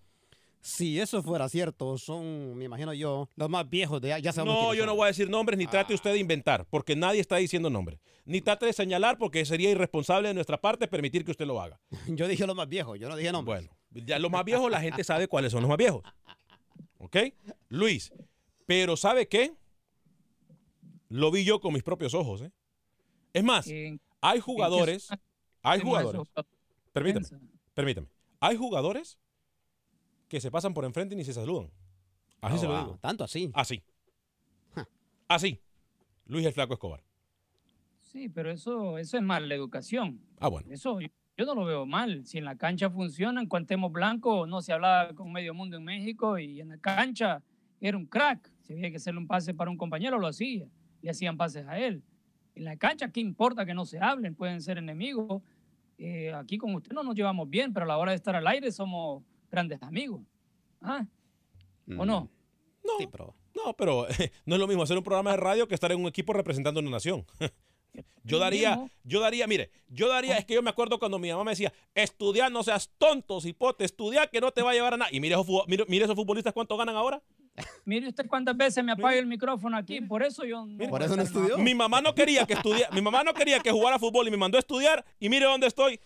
[0.62, 4.74] Si eso fuera cierto, son, me imagino yo, los más viejos de ya sabemos No,
[4.76, 7.72] yo no voy a decir nombres ni trate usted de inventar, porque nadie está diciendo
[7.72, 8.00] nombres.
[8.26, 11.80] Ni trate de señalar, porque sería irresponsable de nuestra parte permitir que usted lo haga.
[12.08, 13.68] Yo dije los más viejos, yo no dije nombres.
[13.90, 16.04] Bueno, ya los más viejos, la gente sabe cuáles son los más viejos.
[17.00, 17.18] ¿Ok?
[17.70, 18.14] Luis,
[18.68, 19.54] pero ¿sabe qué?
[21.10, 22.52] Lo vi yo con mis propios ojos, ¿eh?
[23.34, 23.68] Es más,
[24.22, 25.10] hay jugadores,
[25.62, 26.22] hay jugadores,
[26.94, 27.28] permítame,
[27.74, 28.08] permítame,
[28.40, 29.18] hay jugadores
[30.32, 31.70] que se pasan por enfrente y ni se saludan.
[32.40, 32.98] Así Oh, se lo wow, digo.
[33.02, 33.52] Tanto así.
[33.54, 33.84] Así.
[35.28, 35.60] Así.
[36.26, 37.04] Luis el Flaco Escobar.
[38.00, 40.22] Sí, pero eso, eso es mala educación.
[40.40, 40.70] Ah, bueno.
[40.72, 42.26] Eso yo, yo no lo veo mal.
[42.26, 45.84] Si en la cancha funciona, en Cuantemos Blanco no se hablaba con medio mundo en
[45.84, 47.44] México y en la cancha
[47.82, 48.50] era un crack.
[48.62, 50.66] Si había que hacerle un pase para un compañero, lo hacía.
[51.02, 52.04] Le hacían pases a él.
[52.56, 54.34] En la cancha, ¿qué importa que no se hablen?
[54.36, 55.42] Pueden ser enemigos.
[55.98, 58.48] Eh, aquí con usted no nos llevamos bien, pero a la hora de estar al
[58.48, 60.22] aire somos grandes amigos.
[60.82, 61.06] ¿Ah?
[61.98, 62.30] ¿O no?
[62.84, 64.08] No, no, pero
[64.46, 66.80] no es lo mismo hacer un programa de radio que estar en un equipo representando
[66.80, 67.26] a una nación.
[68.24, 71.44] Yo daría, yo daría, mire, yo daría, es que yo me acuerdo cuando mi mamá
[71.44, 74.98] me decía, estudiar, no seas tonto, cipote, estudiar que no te va a llevar a
[74.98, 75.12] nada.
[75.12, 77.22] Y mire esos, mire, mire esos futbolistas cuánto ganan ahora.
[77.84, 80.88] Mire usted cuántas veces me apaga el micrófono aquí, por eso yo no.
[80.88, 81.58] voy a hacer nada.
[81.58, 84.38] Mi mamá no quería que estudiara, mi mamá no quería que jugara fútbol y me
[84.38, 86.00] mandó a estudiar y mire dónde estoy,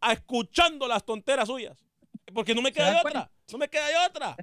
[0.00, 1.76] a- escuchando las tonteras suyas.
[2.34, 4.36] Porque no me queda de otra, no me queda de otra.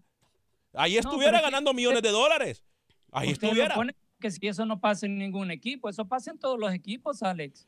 [0.74, 2.64] Ahí estuviera ganando millones de dólares.
[3.12, 3.76] Ahí estuviera.
[4.20, 7.68] que si eso no pasa en ningún equipo, eso pasa en todos los equipos, Alex.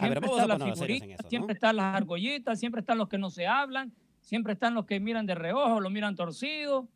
[0.00, 1.28] Ver, Siempre están las figuritas, eso, ¿no?
[1.28, 4.98] siempre están las argollitas, siempre están los que no se hablan, siempre están los que
[4.98, 6.88] miran de reojo, lo miran torcido.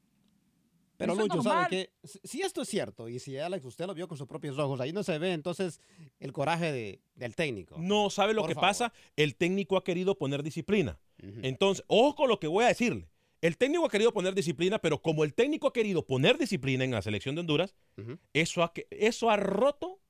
[0.96, 3.86] Pero Eso es Lucho, ¿sabe que Si si esto es cierto, y si Alex usted
[3.86, 5.80] lo vio con sus propios ojos, ahí no se ve entonces
[6.18, 7.76] el coraje de- del técnico.
[7.78, 8.68] No, ¿sabe lo Por que favor.
[8.70, 8.92] pasa?
[9.14, 10.98] El técnico ha querido poner disciplina.
[11.42, 13.09] Entonces, ojo con lo que voy a decirle.
[13.40, 16.90] El técnico ha querido poner disciplina, pero como el técnico ha querido poner disciplina en
[16.90, 17.74] la selección de Honduras,
[18.33, 20.00] eso, ha, eso ha roto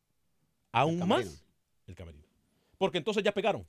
[0.72, 1.44] aún más
[1.86, 2.24] el camerino.
[2.78, 3.64] Porque entonces ya pegaron.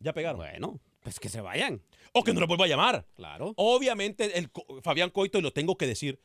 [0.00, 0.38] Ya pegaron.
[0.38, 1.82] Bueno, pues que se vayan.
[2.12, 3.06] O que no lo vuelva a llamar.
[3.14, 3.52] Claro.
[3.56, 4.50] Obviamente, el,
[4.82, 6.18] Fabián Coito, y lo tengo que decir,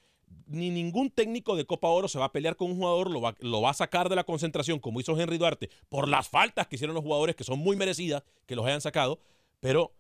[0.48, 3.36] ni ningún técnico de Copa Oro se va a pelear con un jugador, lo va,
[3.40, 6.76] lo va a sacar de la concentración, como hizo Henry Duarte, por las faltas que
[6.76, 9.20] hicieron los jugadores, que son muy merecidas que los hayan sacado,
[9.60, 9.94] pero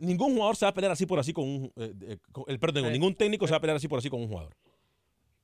[0.00, 1.72] ningún jugador se va a pelear así por así con un.
[1.76, 4.10] eh, eh, con- el, perdón, Eh, ningún técnico se va a pelear así por así
[4.10, 4.54] con un jugador.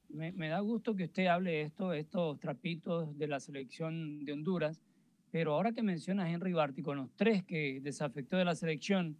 [0.08, 4.82] Me, me da gusto que usted hable esto, estos trapitos de la selección de Honduras,
[5.30, 9.16] pero ahora que menciona a Henry Barty con los tres que desafectó de la selección,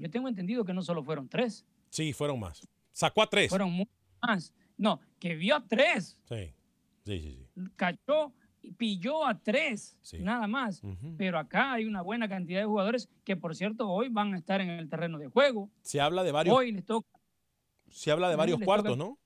[0.00, 2.66] yo tengo entendido que no solo fueron tres, Sí, fueron más.
[2.90, 3.48] Sacó a tres.
[3.48, 4.52] fueron muchos más.
[4.76, 6.52] No, que vio a tres, Sí,
[7.04, 7.38] sí, sí.
[7.54, 7.60] sí.
[7.76, 8.32] cachó
[8.76, 10.18] pilló a tres, Sí.
[10.20, 10.82] nada más.
[11.16, 14.60] Pero acá hay una buena cantidad de jugadores que, por cierto, hoy van a estar
[14.60, 15.70] en el terreno de juego.
[15.82, 17.08] Se habla de varios, Hoy les toca.
[17.88, 19.18] se habla de varios cuartos, toca- ¿no?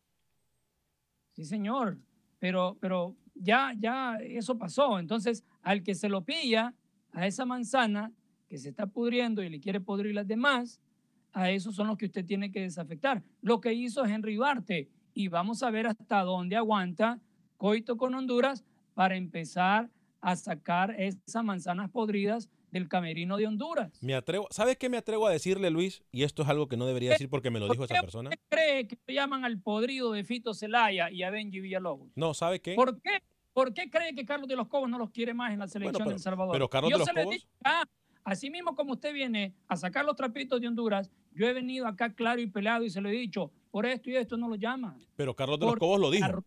[1.33, 1.99] Sí, señor.
[2.39, 4.99] Pero, pero ya, ya eso pasó.
[4.99, 6.75] Entonces, al que se lo pilla,
[7.13, 8.13] a esa manzana
[8.49, 10.81] que se está pudriendo y le quiere pudrir las demás,
[11.33, 13.23] a esos son los que usted tiene que desafectar.
[13.43, 14.89] Lo que hizo Henry Barte.
[15.15, 17.21] Y vamos a ver hasta dónde aguanta
[17.57, 23.91] Coito con Honduras para empezar a sacar esas manzanas podridas del camerino de Honduras.
[24.03, 26.03] Me atrevo, ¿sabes qué me atrevo a decirle, Luis?
[26.13, 28.31] Y esto es algo que no debería decir porque me lo dijo esa persona.
[28.31, 32.11] ¿Usted cree que llaman al podrido de Fito Celaya y a Benji Villalobos?
[32.15, 32.75] No, ¿sabe qué?
[32.75, 33.23] ¿Por qué?
[33.53, 35.99] ¿Por qué cree que Carlos de los Cobos no los quiere más en la selección
[35.99, 36.53] pero- de El Salvador?
[36.53, 37.89] pero Carlos Yo de los se lo he Cobos- dicho acá.
[38.23, 42.15] Así mismo como usted viene a sacar los trapitos de Honduras, yo he venido acá
[42.15, 44.97] claro y pelado y se lo he dicho, por esto y esto no lo llama.
[45.17, 46.45] Pero Carlos de los Cobos lo dijo.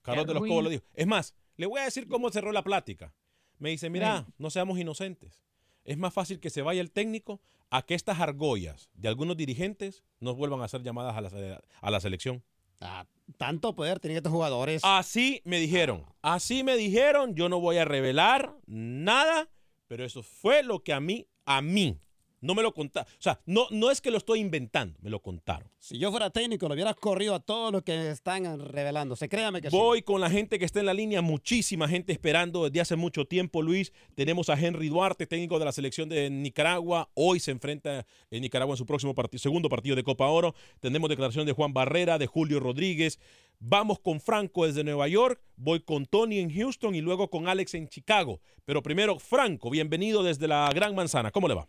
[0.00, 0.82] Carlos de los Cobos lo dijo.
[0.94, 3.14] Es más, le voy a decir cómo cerró la plática.
[3.58, 5.44] Me dice, mira, no seamos inocentes.
[5.84, 7.40] Es más fácil que se vaya el técnico
[7.70, 11.90] a que estas argollas de algunos dirigentes nos vuelvan a hacer llamadas a la, a
[11.90, 12.42] la selección.
[12.80, 13.06] Ah,
[13.38, 14.82] tanto poder tienen estos jugadores.
[14.84, 16.04] Así me dijeron.
[16.20, 17.34] Así me dijeron.
[17.34, 19.48] Yo no voy a revelar nada,
[19.86, 22.00] pero eso fue lo que a mí, a mí,
[22.42, 23.10] No me lo contaron.
[23.10, 25.70] O sea, no, no es que lo estoy inventando, me lo contaron.
[25.78, 29.28] Si yo fuera técnico, lo hubieras corrido a todos los que están revelándose.
[29.28, 29.76] Créame que sí.
[29.76, 33.26] Voy con la gente que está en la línea, muchísima gente esperando desde hace mucho
[33.26, 33.92] tiempo, Luis.
[34.16, 37.10] Tenemos a Henry Duarte, técnico de la selección de Nicaragua.
[37.14, 40.54] Hoy se enfrenta en Nicaragua en su próximo partido, segundo partido de Copa Oro.
[40.80, 43.20] Tenemos declaración de Juan Barrera, de Julio Rodríguez.
[43.60, 47.74] Vamos con Franco desde Nueva York, voy con Tony en Houston y luego con Alex
[47.74, 48.40] en Chicago.
[48.64, 51.30] Pero primero, Franco, bienvenido desde la Gran Manzana.
[51.30, 51.68] ¿Cómo le va?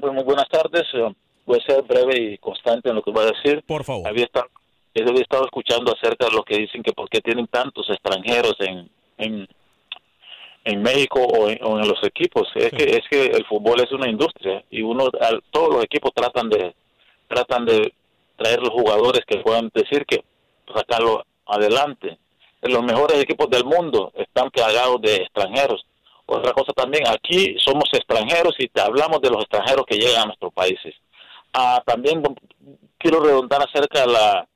[0.00, 0.84] Pues muy buenas tardes.
[0.94, 1.12] eh,
[1.46, 3.62] Voy a ser breve y constante en lo que voy a decir.
[3.66, 4.06] Por favor.
[4.06, 4.48] Había estado,
[4.94, 8.90] había estado escuchando acerca de lo que dicen que por qué tienen tantos extranjeros en,
[9.16, 9.48] en,
[10.64, 12.48] en México o en, o en los equipos.
[12.54, 16.12] Es que es que el fútbol es una industria y uno al- todos los equipos
[16.14, 16.74] tratan de
[17.28, 17.94] tratan de
[18.36, 20.22] traer los jugadores que puedan decir que
[20.74, 22.18] sacarlo adelante.
[22.60, 25.86] Los mejores equipos del mundo están plagados de extranjeros.
[26.30, 30.26] Otra cosa también, aquí somos extranjeros y te hablamos de los extranjeros que llegan a
[30.26, 30.94] nuestros países.
[31.54, 32.22] Ah, también
[32.98, 34.46] quiero redundar acerca de la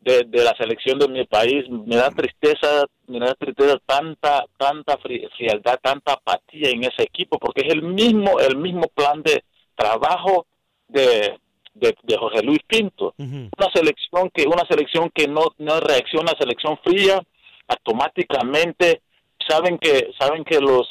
[0.00, 1.64] de, de la selección de mi país.
[1.70, 7.38] Me da tristeza, me da tristeza tanta tanta fri- frialdad, tanta apatía en ese equipo,
[7.38, 9.42] porque es el mismo el mismo plan de
[9.74, 10.46] trabajo
[10.88, 11.38] de
[11.72, 13.14] de, de José Luis Pinto.
[13.56, 17.18] Una selección que una selección que no no reacciona, selección fría,
[17.68, 19.00] automáticamente
[19.48, 20.88] saben que saben que los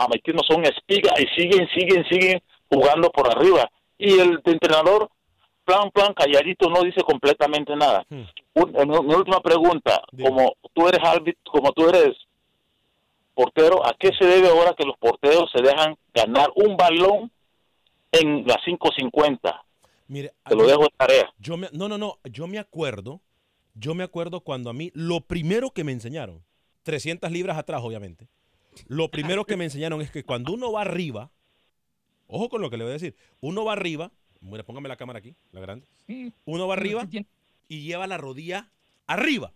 [0.00, 3.70] americanos son espiga y siguen siguen siguen jugando por arriba.
[3.98, 5.10] Y el entrenador
[5.64, 8.04] plan plan calladito no dice completamente nada.
[8.54, 12.16] Un- en mi última pregunta como tú eres árbitro como tú eres
[13.34, 17.30] portero a qué se debe ahora que los porteros se dejan ganar un balón
[18.12, 19.38] en las 5.50
[20.08, 21.32] Mire, te lo dejo de tarea.
[21.38, 22.18] Yo me, no, no, no.
[22.24, 23.20] Yo me acuerdo,
[23.74, 26.42] yo me acuerdo cuando a mí, lo primero que me enseñaron,
[26.82, 28.28] 300 libras atrás, obviamente,
[28.86, 31.30] lo primero que me enseñaron es que cuando uno va arriba,
[32.26, 34.10] ojo con lo que le voy a decir, uno va arriba,
[34.40, 35.86] mira, póngame la cámara aquí, la grande,
[36.44, 37.06] uno va arriba
[37.68, 38.70] y lleva la rodilla
[39.06, 39.52] arriba.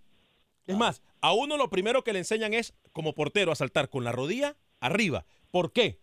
[0.66, 4.04] Es más, a uno lo primero que le enseñan es, como portero, a saltar con
[4.04, 5.24] la rodilla arriba.
[5.50, 5.98] ¿Por qué?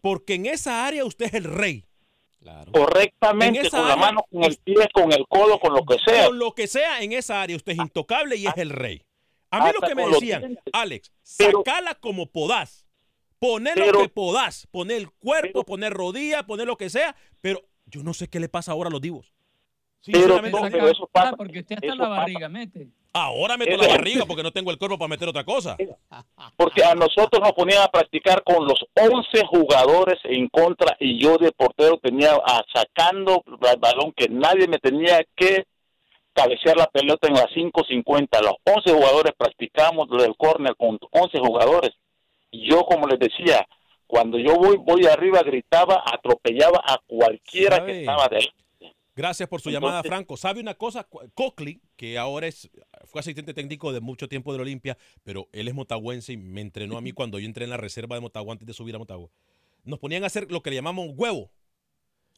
[0.00, 1.84] Porque en esa área usted es el rey.
[2.72, 5.96] correctamente En esa con la mano con el pie con el codo con lo que
[6.04, 9.04] sea Con lo que sea en esa área, usted es intocable y es el rey.
[9.52, 10.58] A mí lo hasta que me decían.
[10.72, 12.86] Alex, Pero- sacala como podás.
[13.38, 14.66] Poner lo Pero- que podás.
[14.70, 17.14] Poner el cuerpo, poner rodilla, poner lo que sea.
[17.40, 19.32] Pero yo no sé qué le pasa ahora a los divos.
[20.00, 21.36] Sinceramente, no, pero eso pasa.
[21.36, 22.08] Porque usted hasta la pasa.
[22.08, 22.88] barriga mete.
[23.14, 25.76] ahora meto Eso- la barriga porque no tengo el cuerpo para meter otra cosa.
[26.56, 31.36] porque a nosotros nos ponían a practicar con los 11 jugadores en contra y yo
[31.36, 35.66] de portero tenía a, sacando el balón que nadie me tenía que
[36.34, 38.28] cabecear la pelota en las 5.50.
[38.42, 41.90] Los 11 jugadores practicamos lo del córner con 11 jugadores.
[42.50, 43.66] Y yo, como les decía,
[44.06, 47.92] cuando yo voy voy arriba, gritaba, atropellaba a cualquiera ¿Sabe?
[47.92, 48.48] que estaba de ahí.
[49.14, 50.36] Gracias por su Entonces- llamada, Franco.
[50.38, 51.06] ¿Sabe una cosa?
[51.34, 52.70] Coakley, que ahora es,
[53.04, 56.62] fue asistente técnico de mucho tiempo de la Olimpia, pero él es motagüense y me
[56.62, 58.98] entrenó a mí cuando yo entré en la reserva de Motagua antes de subir a
[58.98, 59.28] Motagua.
[59.84, 61.50] Nos ponían a hacer lo que le llamamos huevo.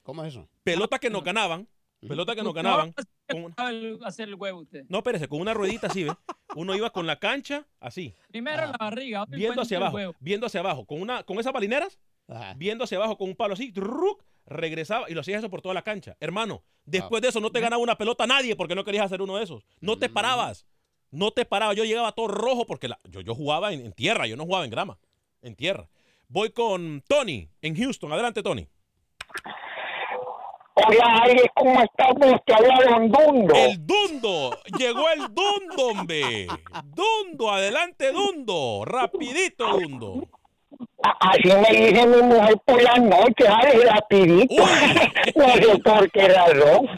[0.03, 0.49] ¿Cómo es eso?
[0.65, 1.69] Pelota que nos ganaban,
[2.01, 2.93] pelota que nos ganaban.
[3.29, 4.85] No, sabe hacer el huevo usted.
[4.89, 6.13] No, espérese, con una ruedita así, ¿ve?
[6.57, 10.15] Uno iba con la cancha así, Primero la barriga, ahora viendo hacia el abajo, huevo.
[10.21, 11.99] viendo hacia abajo, con una con esas balineras,
[12.57, 15.75] viendo hacia abajo con un palo así, truc, regresaba y lo hacías eso por toda
[15.75, 16.17] la cancha.
[16.21, 19.37] Hermano, después de eso no te ganaba una pelota nadie porque no querías hacer uno
[19.37, 19.65] de esos.
[19.81, 20.67] No te parabas.
[21.11, 21.77] No te parabas.
[21.77, 24.65] Yo llegaba todo rojo porque la- yo, yo jugaba en, en tierra, yo no jugaba
[24.65, 24.99] en grama,
[25.43, 25.89] en tierra.
[26.29, 28.13] Voy con Tony en Houston.
[28.13, 28.69] Adelante, Tony.
[30.77, 32.43] Hola, Alex, ¿cómo estás?
[32.45, 33.55] Te habla Don Dundo.
[33.55, 34.59] El Dundo.
[34.77, 36.49] Llegó el Dundo, hombre.
[36.95, 38.85] Dundo, adelante, Dundo.
[38.85, 40.27] Rapidito, Dundo.
[41.21, 44.55] Así me dice mi mujer por la noche, Alex, rapidito.
[45.37, 46.89] no sé por qué razón.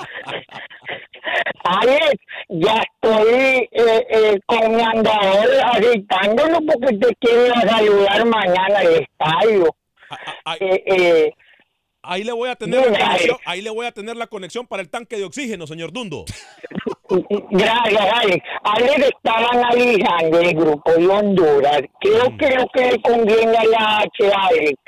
[1.65, 2.15] Alex,
[2.49, 9.77] ya estoy eh, eh, con mi andador agitándolo porque te quiero saludar mañana al estadio.
[10.61, 11.33] Eh, eh,
[12.07, 13.37] Ahí le voy a tener la conexión.
[13.45, 16.25] Ahí le voy a tener la conexión para el tanque de oxígeno, señor Dundo.
[17.51, 18.45] Gracias, Alex.
[18.65, 21.83] Alex estaba analizando el grupo de Honduras.
[22.01, 24.81] Creo que lo que le conviene a la H, Alex,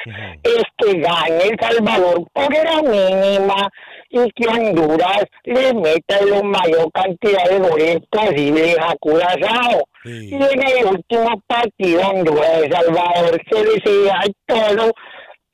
[0.43, 3.71] es que gane El Salvador por la mínima
[4.11, 9.85] y que Honduras le meta la mayor cantidad de goles posibles a Curazao.
[10.05, 14.93] Y en el último partido Honduras-El Salvador se decía todo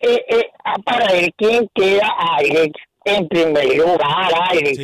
[0.05, 0.51] eh, eh,
[0.85, 2.73] para ver quién queda, Alex.
[3.07, 4.79] en primer lugar, Alex.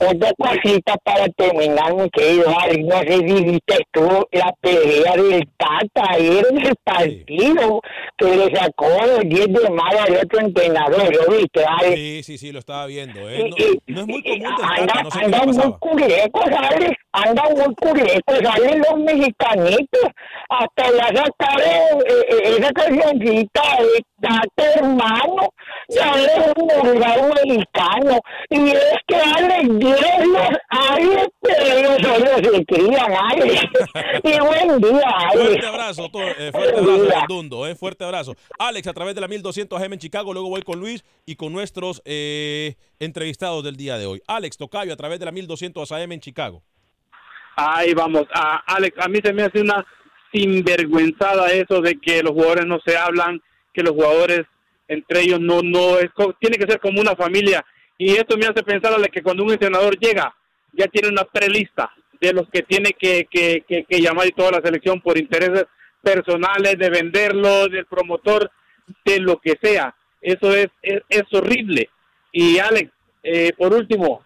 [0.00, 2.84] Otra cosita para terminar, mi querido Alex.
[2.84, 7.82] No sé si viste tú la pelea del Tata ayer en el partido
[8.16, 11.14] que le sacó los 10 de mayo al otro entrenador.
[11.14, 11.94] ¿Lo viste, Alex?
[11.94, 13.28] Sí, sí, sí, lo estaba viendo.
[13.28, 13.50] ¿eh?
[13.86, 16.44] No, no es muy común del Tata, Tata, no sé qué le andan muy culecos,
[16.46, 16.96] Alex.
[17.24, 18.38] Andan muy culecos.
[18.42, 20.10] Salen los mexicanitos.
[20.48, 25.48] Hasta ya sacaron eh, eh, esa cancioncita de Tata, hermano.
[25.88, 28.20] Ya eres un vulgar mexicano.
[28.50, 33.62] Y es que Alex, Dios los Alex, pero ellos solo se crían, Alex.
[34.24, 35.42] y buen día, Alex.
[35.46, 38.34] Fuerte abrazo, to- eh, fuerte abrazo, Don Dundo, eh, fuerte abrazo.
[38.58, 41.52] Alex, a través de la 1200 AM en Chicago, luego voy con Luis y con
[41.52, 42.02] nuestros
[42.98, 44.22] entrevistados del día de hoy.
[44.26, 46.62] Alex Tocayo, a través de la 1200 AM en Chicago.
[47.56, 48.26] Ahí vamos.
[48.32, 49.84] A Alex, a mí se me hace una
[50.32, 53.40] sinvergüenzada eso de que los jugadores no se hablan,
[53.72, 54.42] que los jugadores
[54.88, 57.64] entre ellos no, no, es, tiene que ser como una familia.
[57.98, 60.34] Y esto me hace pensar Ale, que cuando un entrenador llega,
[60.72, 61.90] ya tiene una prelista
[62.20, 65.64] de los que tiene que, que, que, que llamar y toda la selección por intereses
[66.02, 68.50] personales, de venderlo, del promotor,
[69.04, 69.94] de lo que sea.
[70.20, 71.88] Eso es, es, es horrible.
[72.32, 72.90] Y Alex,
[73.22, 74.25] eh, por último,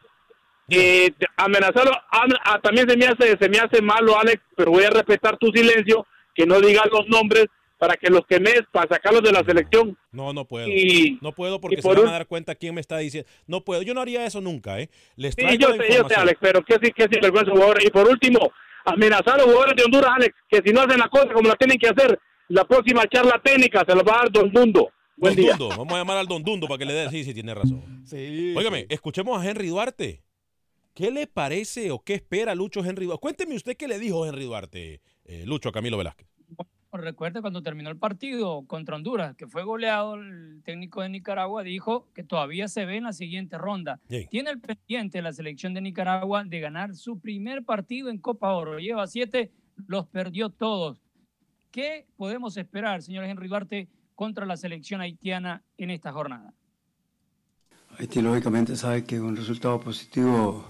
[0.70, 4.84] eh, amenazarlo am- ah, también se me hace se me hace malo Alex pero voy
[4.84, 7.46] a respetar tu silencio que no digas los nombres
[7.78, 10.68] para que los quemes para sacarlos de la selección No, no puedo.
[10.68, 13.28] Y- no puedo porque y se van a dar cuenta quién me está diciendo.
[13.46, 13.80] No puedo.
[13.82, 14.90] Yo no haría eso nunca, ¿eh?
[15.16, 16.14] Les sí traigo yo la sé yo sé.
[16.14, 18.52] Alex pero que sí que sí vergüenza jugadores y por último
[18.84, 21.56] amenazar a los jugadores de Honduras Alex que si no hacen la cosa como la
[21.56, 22.18] tienen que hacer
[22.48, 25.76] la próxima charla técnica se la va a dar Don Mundo buen Don día Dundo,
[25.76, 27.08] vamos a llamar al Don Dundo para que le dé.
[27.10, 28.04] Sí, sí, tiene razón.
[28.56, 30.22] Óigame, escuchemos a Henry Duarte.
[30.94, 33.20] ¿Qué le parece o qué espera Lucho Henry Duarte?
[33.20, 36.26] Cuénteme usted qué le dijo Henry Duarte, eh, Lucho a Camilo Velázquez.
[36.92, 42.08] Recuerda cuando terminó el partido contra Honduras, que fue goleado, el técnico de Nicaragua dijo
[42.14, 44.00] que todavía se ve en la siguiente ronda.
[44.08, 44.26] Sí.
[44.28, 48.80] Tiene el pendiente la selección de Nicaragua de ganar su primer partido en Copa Oro.
[48.80, 49.52] Lleva siete,
[49.86, 51.00] los perdió todos.
[51.70, 56.52] ¿Qué podemos esperar, señor Henry Duarte, contra la selección haitiana en esta jornada?
[57.98, 60.66] Haití lógicamente sabe que un resultado positivo,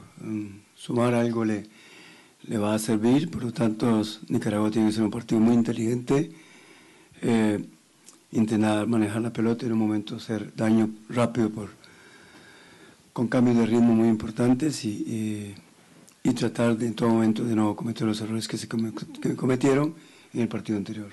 [0.74, 1.66] sumar algo le,
[2.44, 6.30] le va a servir, por lo tanto Nicaragua tiene que ser un partido muy inteligente,
[7.22, 7.64] eh,
[8.32, 11.70] intentar manejar la pelota y en un momento hacer daño rápido por,
[13.12, 15.54] con cambios de ritmo muy importantes y, y-
[16.22, 18.92] y tratar de, en todo momento de no cometer los errores que se come-
[19.22, 19.94] que cometieron
[20.34, 21.08] en el partido anterior.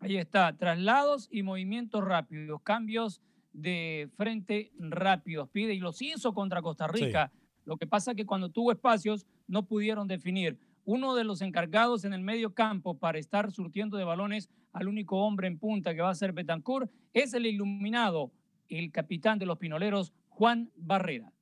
[0.00, 3.20] Ahí está, traslados y movimientos rápidos, cambios
[3.52, 5.48] de frente rápidos.
[5.48, 7.32] Pide y los hizo contra Costa Rica.
[7.66, 10.58] Lo que pasa es que cuando tuvo espacios no pudieron definir.
[10.84, 15.18] Uno de los encargados en el medio campo para estar surtiendo de balones al único
[15.18, 18.30] hombre en punta que va a ser Betancourt es el iluminado,
[18.68, 21.32] el capitán de los Pinoleros, Juan Barrera.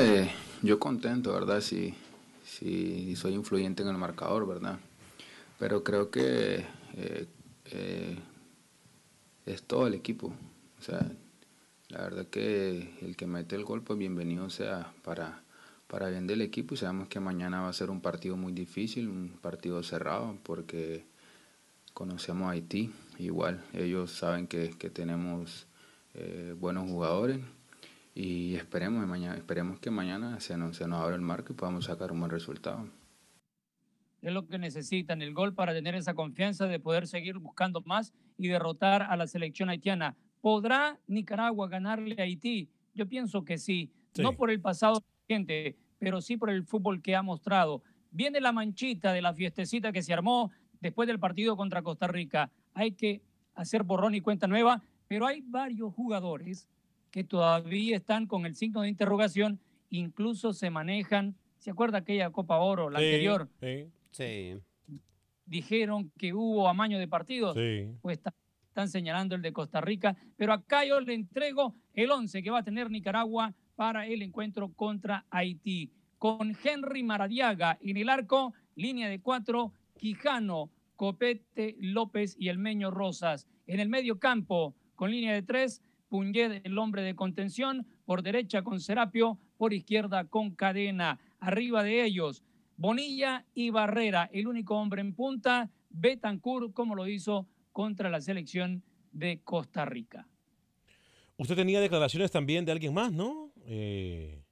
[0.00, 0.30] eh,
[0.62, 1.60] yo contento, ¿verdad?
[1.60, 1.94] Si
[3.16, 4.78] soy influyente en el marcador, ¿verdad?
[5.58, 6.64] Pero creo que
[6.94, 7.26] eh,
[7.66, 8.16] eh,
[9.46, 10.32] es todo el equipo.
[10.78, 11.10] O sea,
[11.90, 15.42] la verdad que el que mete el gol, pues bienvenido sea para,
[15.88, 19.08] para bien del equipo y sabemos que mañana va a ser un partido muy difícil,
[19.08, 21.04] un partido cerrado, porque
[21.92, 25.66] conocemos a Haití, igual ellos saben que, que tenemos
[26.14, 27.40] eh, buenos jugadores
[28.14, 31.86] y esperemos, mañana, esperemos que mañana se nos, se nos abra el marco y podamos
[31.86, 32.86] sacar un buen resultado.
[34.22, 38.12] Es lo que necesitan, el gol para tener esa confianza de poder seguir buscando más
[38.36, 40.16] y derrotar a la selección haitiana.
[40.40, 42.68] ¿Podrá Nicaragua ganarle a Haití?
[42.94, 44.22] Yo pienso que sí, Sí.
[44.22, 47.82] no por el pasado reciente, pero sí por el fútbol que ha mostrado.
[48.10, 52.50] Viene la manchita de la fiestecita que se armó después del partido contra Costa Rica.
[52.74, 53.20] Hay que
[53.54, 56.66] hacer borrón y cuenta nueva, pero hay varios jugadores
[57.10, 59.60] que todavía están con el signo de interrogación,
[59.90, 61.36] incluso se manejan.
[61.58, 63.48] ¿Se acuerda aquella Copa Oro, la Sí, anterior?
[63.60, 63.86] Sí.
[64.12, 64.56] Sí.
[65.46, 67.88] dijeron que hubo amaño de partidos, Sí.
[68.02, 68.32] pues está-
[68.70, 72.60] están señalando el de Costa Rica, pero acá yo le entrego el 11 que va
[72.60, 79.08] a tener Nicaragua para el encuentro contra Haití, con Henry Maradiaga en el arco, línea
[79.08, 83.48] de cuatro, Quijano, Copete, López y el Meño Rosas.
[83.66, 88.62] En el medio campo, con línea de tres, Puñed, el hombre de contención, por derecha
[88.62, 91.18] con Serapio, por izquierda con Cadena.
[91.40, 92.44] Arriba de ellos,
[92.76, 98.82] Bonilla y Barrera, el único hombre en punta, Betancourt, como lo hizo contra la selección
[99.12, 100.28] de Costa Rica.
[101.36, 103.52] Usted tenía declaraciones también de alguien más, ¿no?
[103.64, 104.42] Eh,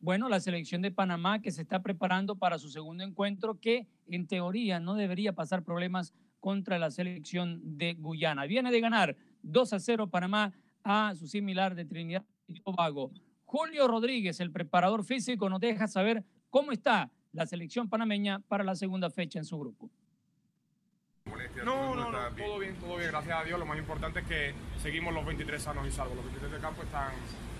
[0.00, 4.26] Bueno, la selección de Panamá que se está preparando para su segundo encuentro, que en
[4.26, 8.44] teoría no debería pasar problemas contra la selección de Guyana.
[8.46, 10.52] Viene de ganar 2 a 0 Panamá
[10.82, 13.12] a su similar de Trinidad y Tobago.
[13.44, 18.74] Julio Rodríguez, el preparador físico, nos deja saber cómo está la selección panameña para la
[18.74, 19.90] segunda fecha en su grupo.
[21.62, 23.58] No, no, no, todo bien, todo bien, gracias a Dios.
[23.58, 26.16] Lo más importante es que seguimos los 23 sanos y salvos.
[26.16, 27.12] Los 23 de campo están,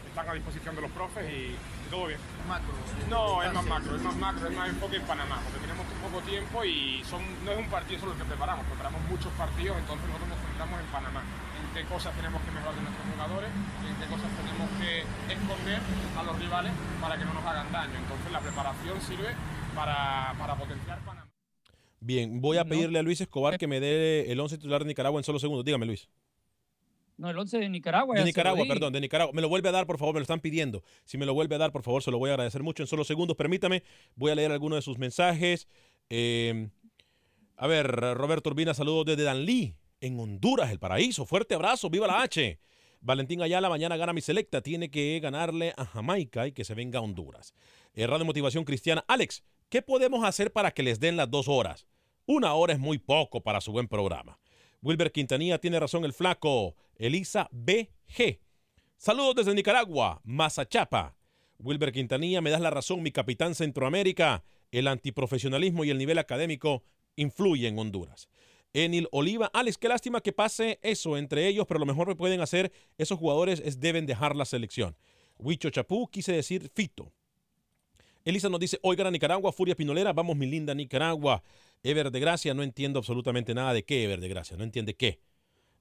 [0.09, 2.19] están a disposición de los profes y, y todo bien.
[2.49, 2.75] Macro.
[3.09, 6.21] No, es más macro, es más macro, es más enfoque en Panamá, porque tenemos poco
[6.23, 10.07] tiempo y son, no es un partido solo el que preparamos, preparamos muchos partidos, entonces
[10.07, 11.23] nosotros nos centramos en Panamá,
[11.57, 14.93] en qué cosas tenemos que mejorar de nuestros jugadores, en qué cosas tenemos que
[15.33, 15.81] esconder
[16.19, 17.97] a los rivales para que no nos hagan daño.
[17.97, 19.33] Entonces la preparación sirve
[19.75, 21.24] para, para potenciar Panamá.
[22.05, 25.19] Bien, voy a pedirle a Luis Escobar que me dé el 11 titular de Nicaragua
[25.19, 25.65] en solo segundos.
[25.65, 26.07] Dígame, Luis.
[27.17, 28.15] No, el 11 de Nicaragua.
[28.15, 29.33] De Nicaragua, perdón, de Nicaragua.
[29.33, 30.83] Me lo vuelve a dar, por favor, me lo están pidiendo.
[31.07, 32.89] Si me lo vuelve a dar, por favor, se lo voy a agradecer mucho en
[32.89, 33.39] solo segundos.
[33.39, 33.85] Permítame,
[34.17, 35.67] voy a leer algunos de sus mensajes.
[36.11, 36.69] Eh,
[37.57, 41.25] a ver, Roberto Urbina, saludos desde Danlí, en Honduras, el paraíso.
[41.25, 42.59] Fuerte abrazo, viva la H.
[43.01, 44.61] Valentín Ayala, mañana gana mi selecta.
[44.61, 47.55] Tiene que ganarle a Jamaica y que se venga a Honduras.
[47.95, 49.07] Eh, Radio Motivación Cristiana.
[49.09, 51.87] Alex, ¿qué podemos hacer para que les den las dos horas?
[52.27, 54.39] Una hora es muy poco para su buen programa.
[54.81, 56.75] Wilber Quintanilla tiene razón el flaco.
[56.97, 58.41] Elisa BG.
[58.97, 61.17] Saludos desde Nicaragua, Mazachapa.
[61.59, 64.43] Wilber Quintanilla, me das la razón, mi capitán Centroamérica.
[64.71, 66.83] El antiprofesionalismo y el nivel académico
[67.17, 68.29] influyen en Honduras.
[68.73, 72.41] Enil Oliva, Alex, qué lástima que pase eso entre ellos, pero lo mejor que pueden
[72.41, 74.97] hacer esos jugadores es deben dejar la selección.
[75.37, 77.13] Huicho Chapú, quise decir Fito.
[78.25, 81.43] Elisa nos dice, oigan a Nicaragua, Furia Pinolera, vamos mi linda Nicaragua.
[81.83, 85.21] Ever de Gracia, no entiendo absolutamente nada de qué, Ever de Gracia, no entiende qué.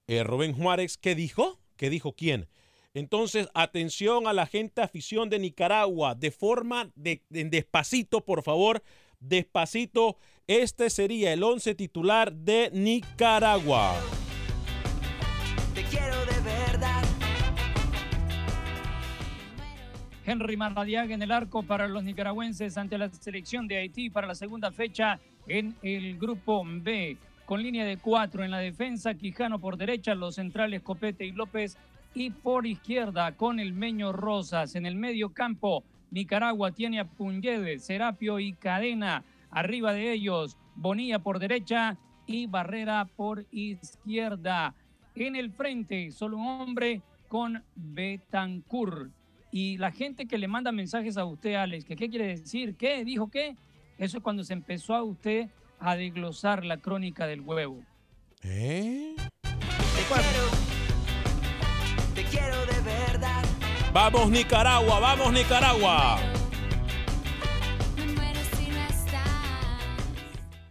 [0.07, 1.59] Eh, Rubén Juárez, ¿qué dijo?
[1.77, 2.49] ¿Qué dijo quién?
[2.93, 8.83] Entonces, atención a la gente afición de Nicaragua, de forma de, de- despacito, por favor,
[9.19, 10.17] despacito.
[10.45, 13.95] Este sería el 11 titular de Nicaragua.
[15.73, 16.22] Te quiero
[20.25, 24.35] Henry Maradiaga en el arco para los nicaragüenses ante la selección de Haití para la
[24.35, 27.17] segunda fecha en el grupo B.
[27.45, 31.77] Con línea de cuatro en la defensa, Quijano por derecha, los centrales Copete y López
[32.13, 34.75] y por izquierda con el Meño Rosas.
[34.75, 39.25] En el medio campo, Nicaragua tiene a Puñede, Serapio y Cadena.
[39.51, 44.73] Arriba de ellos, Bonilla por derecha y Barrera por izquierda.
[45.15, 49.11] En el frente, solo un hombre con Betancourt.
[49.55, 53.05] Y la gente que le manda mensajes a usted, Alex, que qué quiere decir, qué,
[53.05, 53.55] dijo qué,
[53.99, 55.47] eso es cuando se empezó a usted
[55.79, 57.83] a desglosar la crónica del huevo.
[58.41, 59.13] ¿Eh?
[62.15, 63.43] Te quiero de verdad.
[63.93, 66.19] Vamos Nicaragua, vamos Nicaragua.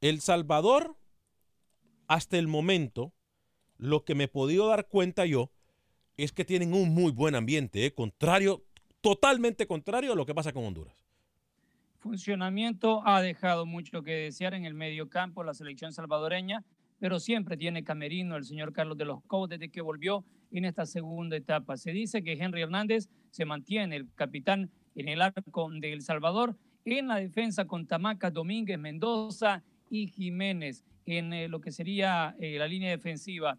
[0.00, 0.94] El Salvador,
[2.06, 3.12] hasta el momento,
[3.78, 5.50] lo que me he podido dar cuenta yo
[6.16, 7.92] es que tienen un muy buen ambiente, ¿eh?
[7.92, 8.64] contrario,
[9.00, 10.94] totalmente contrario a lo que pasa con Honduras.
[11.98, 16.64] Funcionamiento ha dejado mucho que desear en el medio campo la selección salvadoreña,
[16.98, 20.86] pero siempre tiene camerino el señor Carlos de los Cobos desde que volvió en esta
[20.86, 21.76] segunda etapa.
[21.76, 26.56] Se dice que Henry Hernández se mantiene el capitán en el arco de El Salvador,
[26.84, 32.58] en la defensa con Tamaca, Domínguez, Mendoza y Jiménez en eh, lo que sería eh,
[32.58, 33.58] la línea defensiva.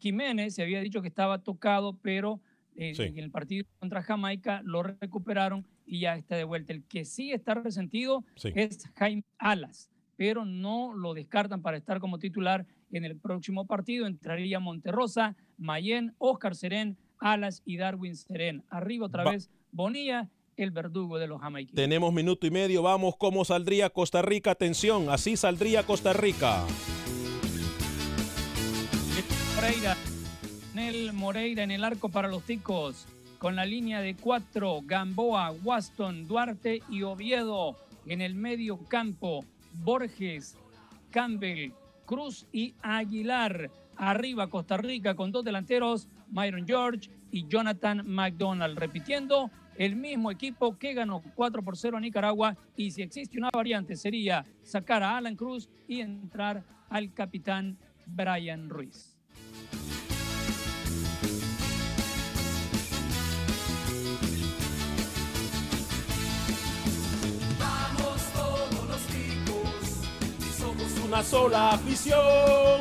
[0.00, 2.40] Jiménez se había dicho que estaba tocado, pero
[2.76, 3.02] eh, Sí.
[3.02, 6.72] en el partido contra Jamaica lo recuperaron y ya está de vuelta.
[6.72, 8.50] El que sí está resentido Sí.
[8.54, 14.06] es Jaime Alas, pero no lo descartan para estar como titular en el próximo partido.
[14.06, 18.64] Entraría Monterrosa, Mayen, Oscar Serén, Alas y Darwin Serén.
[18.70, 21.76] Arriba otra Va- vez Bonilla, el verdugo de los jamaiquinos.
[21.76, 24.50] Tenemos minuto y medio, vamos, ¿cómo saldría Costa Rica?
[24.50, 26.64] Atención, así saldría Costa Rica.
[29.62, 29.96] Moreira,
[30.74, 33.06] Nel Moreira en el arco para los ticos,
[33.38, 37.76] con la línea de cuatro, Gamboa, Waston, Duarte y Oviedo.
[38.06, 39.44] En el medio campo,
[39.74, 40.56] Borges,
[41.12, 41.70] Campbell,
[42.06, 43.70] Cruz y Aguilar.
[43.96, 48.76] Arriba Costa Rica con dos delanteros, Myron George y Jonathan McDonald.
[48.76, 53.50] Repitiendo, el mismo equipo que ganó 4 por 0 a Nicaragua y si existe una
[53.54, 59.11] variante sería sacar a Alan Cruz y entrar al capitán Brian Ruiz.
[71.12, 72.80] Una sola afición.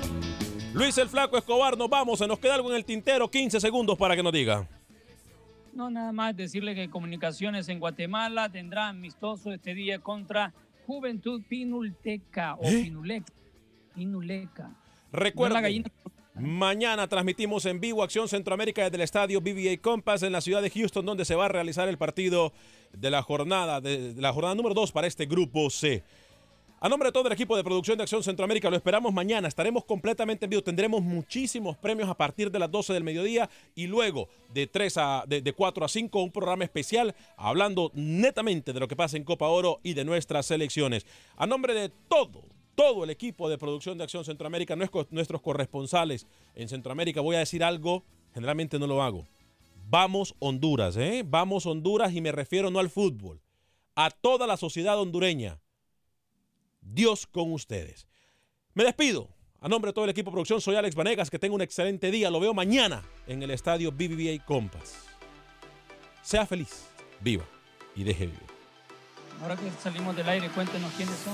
[0.74, 3.98] Luis el Flaco Escobar, nos vamos, se nos queda algo en el tintero, 15 segundos
[3.98, 4.66] para que nos diga.
[5.74, 10.54] No, nada más decirle que Comunicaciones en Guatemala tendrá amistoso este día contra
[10.88, 12.84] Juventud Pinulteca o ¿Eh?
[12.84, 13.34] Pinuleca.
[13.96, 14.72] Pinuleca.
[15.12, 15.62] Recuerda,
[16.34, 20.70] mañana transmitimos en vivo Acción Centroamérica desde el estadio BBA Compass en la ciudad de
[20.70, 22.54] Houston, donde se va a realizar el partido
[22.94, 26.06] de la jornada, de, de la jornada número 2 para este grupo C.
[26.84, 29.48] A nombre de todo el equipo de producción de Acción Centroamérica, lo esperamos mañana.
[29.48, 30.64] Estaremos completamente en vivo.
[30.64, 35.24] Tendremos muchísimos premios a partir de las 12 del mediodía y luego de, 3 a,
[35.28, 39.24] de, de 4 a 5 un programa especial hablando netamente de lo que pasa en
[39.24, 41.06] Copa Oro y de nuestras selecciones.
[41.38, 42.42] A nombre de todo,
[42.74, 46.26] todo el equipo de producción de Acción Centroamérica, nuestros corresponsales
[46.56, 49.28] en Centroamérica, voy a decir algo, generalmente no lo hago.
[49.88, 51.22] Vamos Honduras, ¿eh?
[51.24, 53.40] Vamos Honduras y me refiero no al fútbol,
[53.94, 55.60] a toda la sociedad hondureña.
[56.82, 58.08] Dios con ustedes.
[58.74, 59.30] Me despido.
[59.60, 61.30] A nombre de todo el equipo de producción, soy Alex Vanegas.
[61.30, 62.32] Que tenga un excelente día.
[62.32, 65.06] Lo veo mañana en el estadio BBVA Compass.
[66.24, 66.88] Sea feliz,
[67.20, 67.46] viva
[67.96, 68.42] y deje vivir.
[69.42, 71.34] Ahora que salimos del aire, cuéntenos quiénes son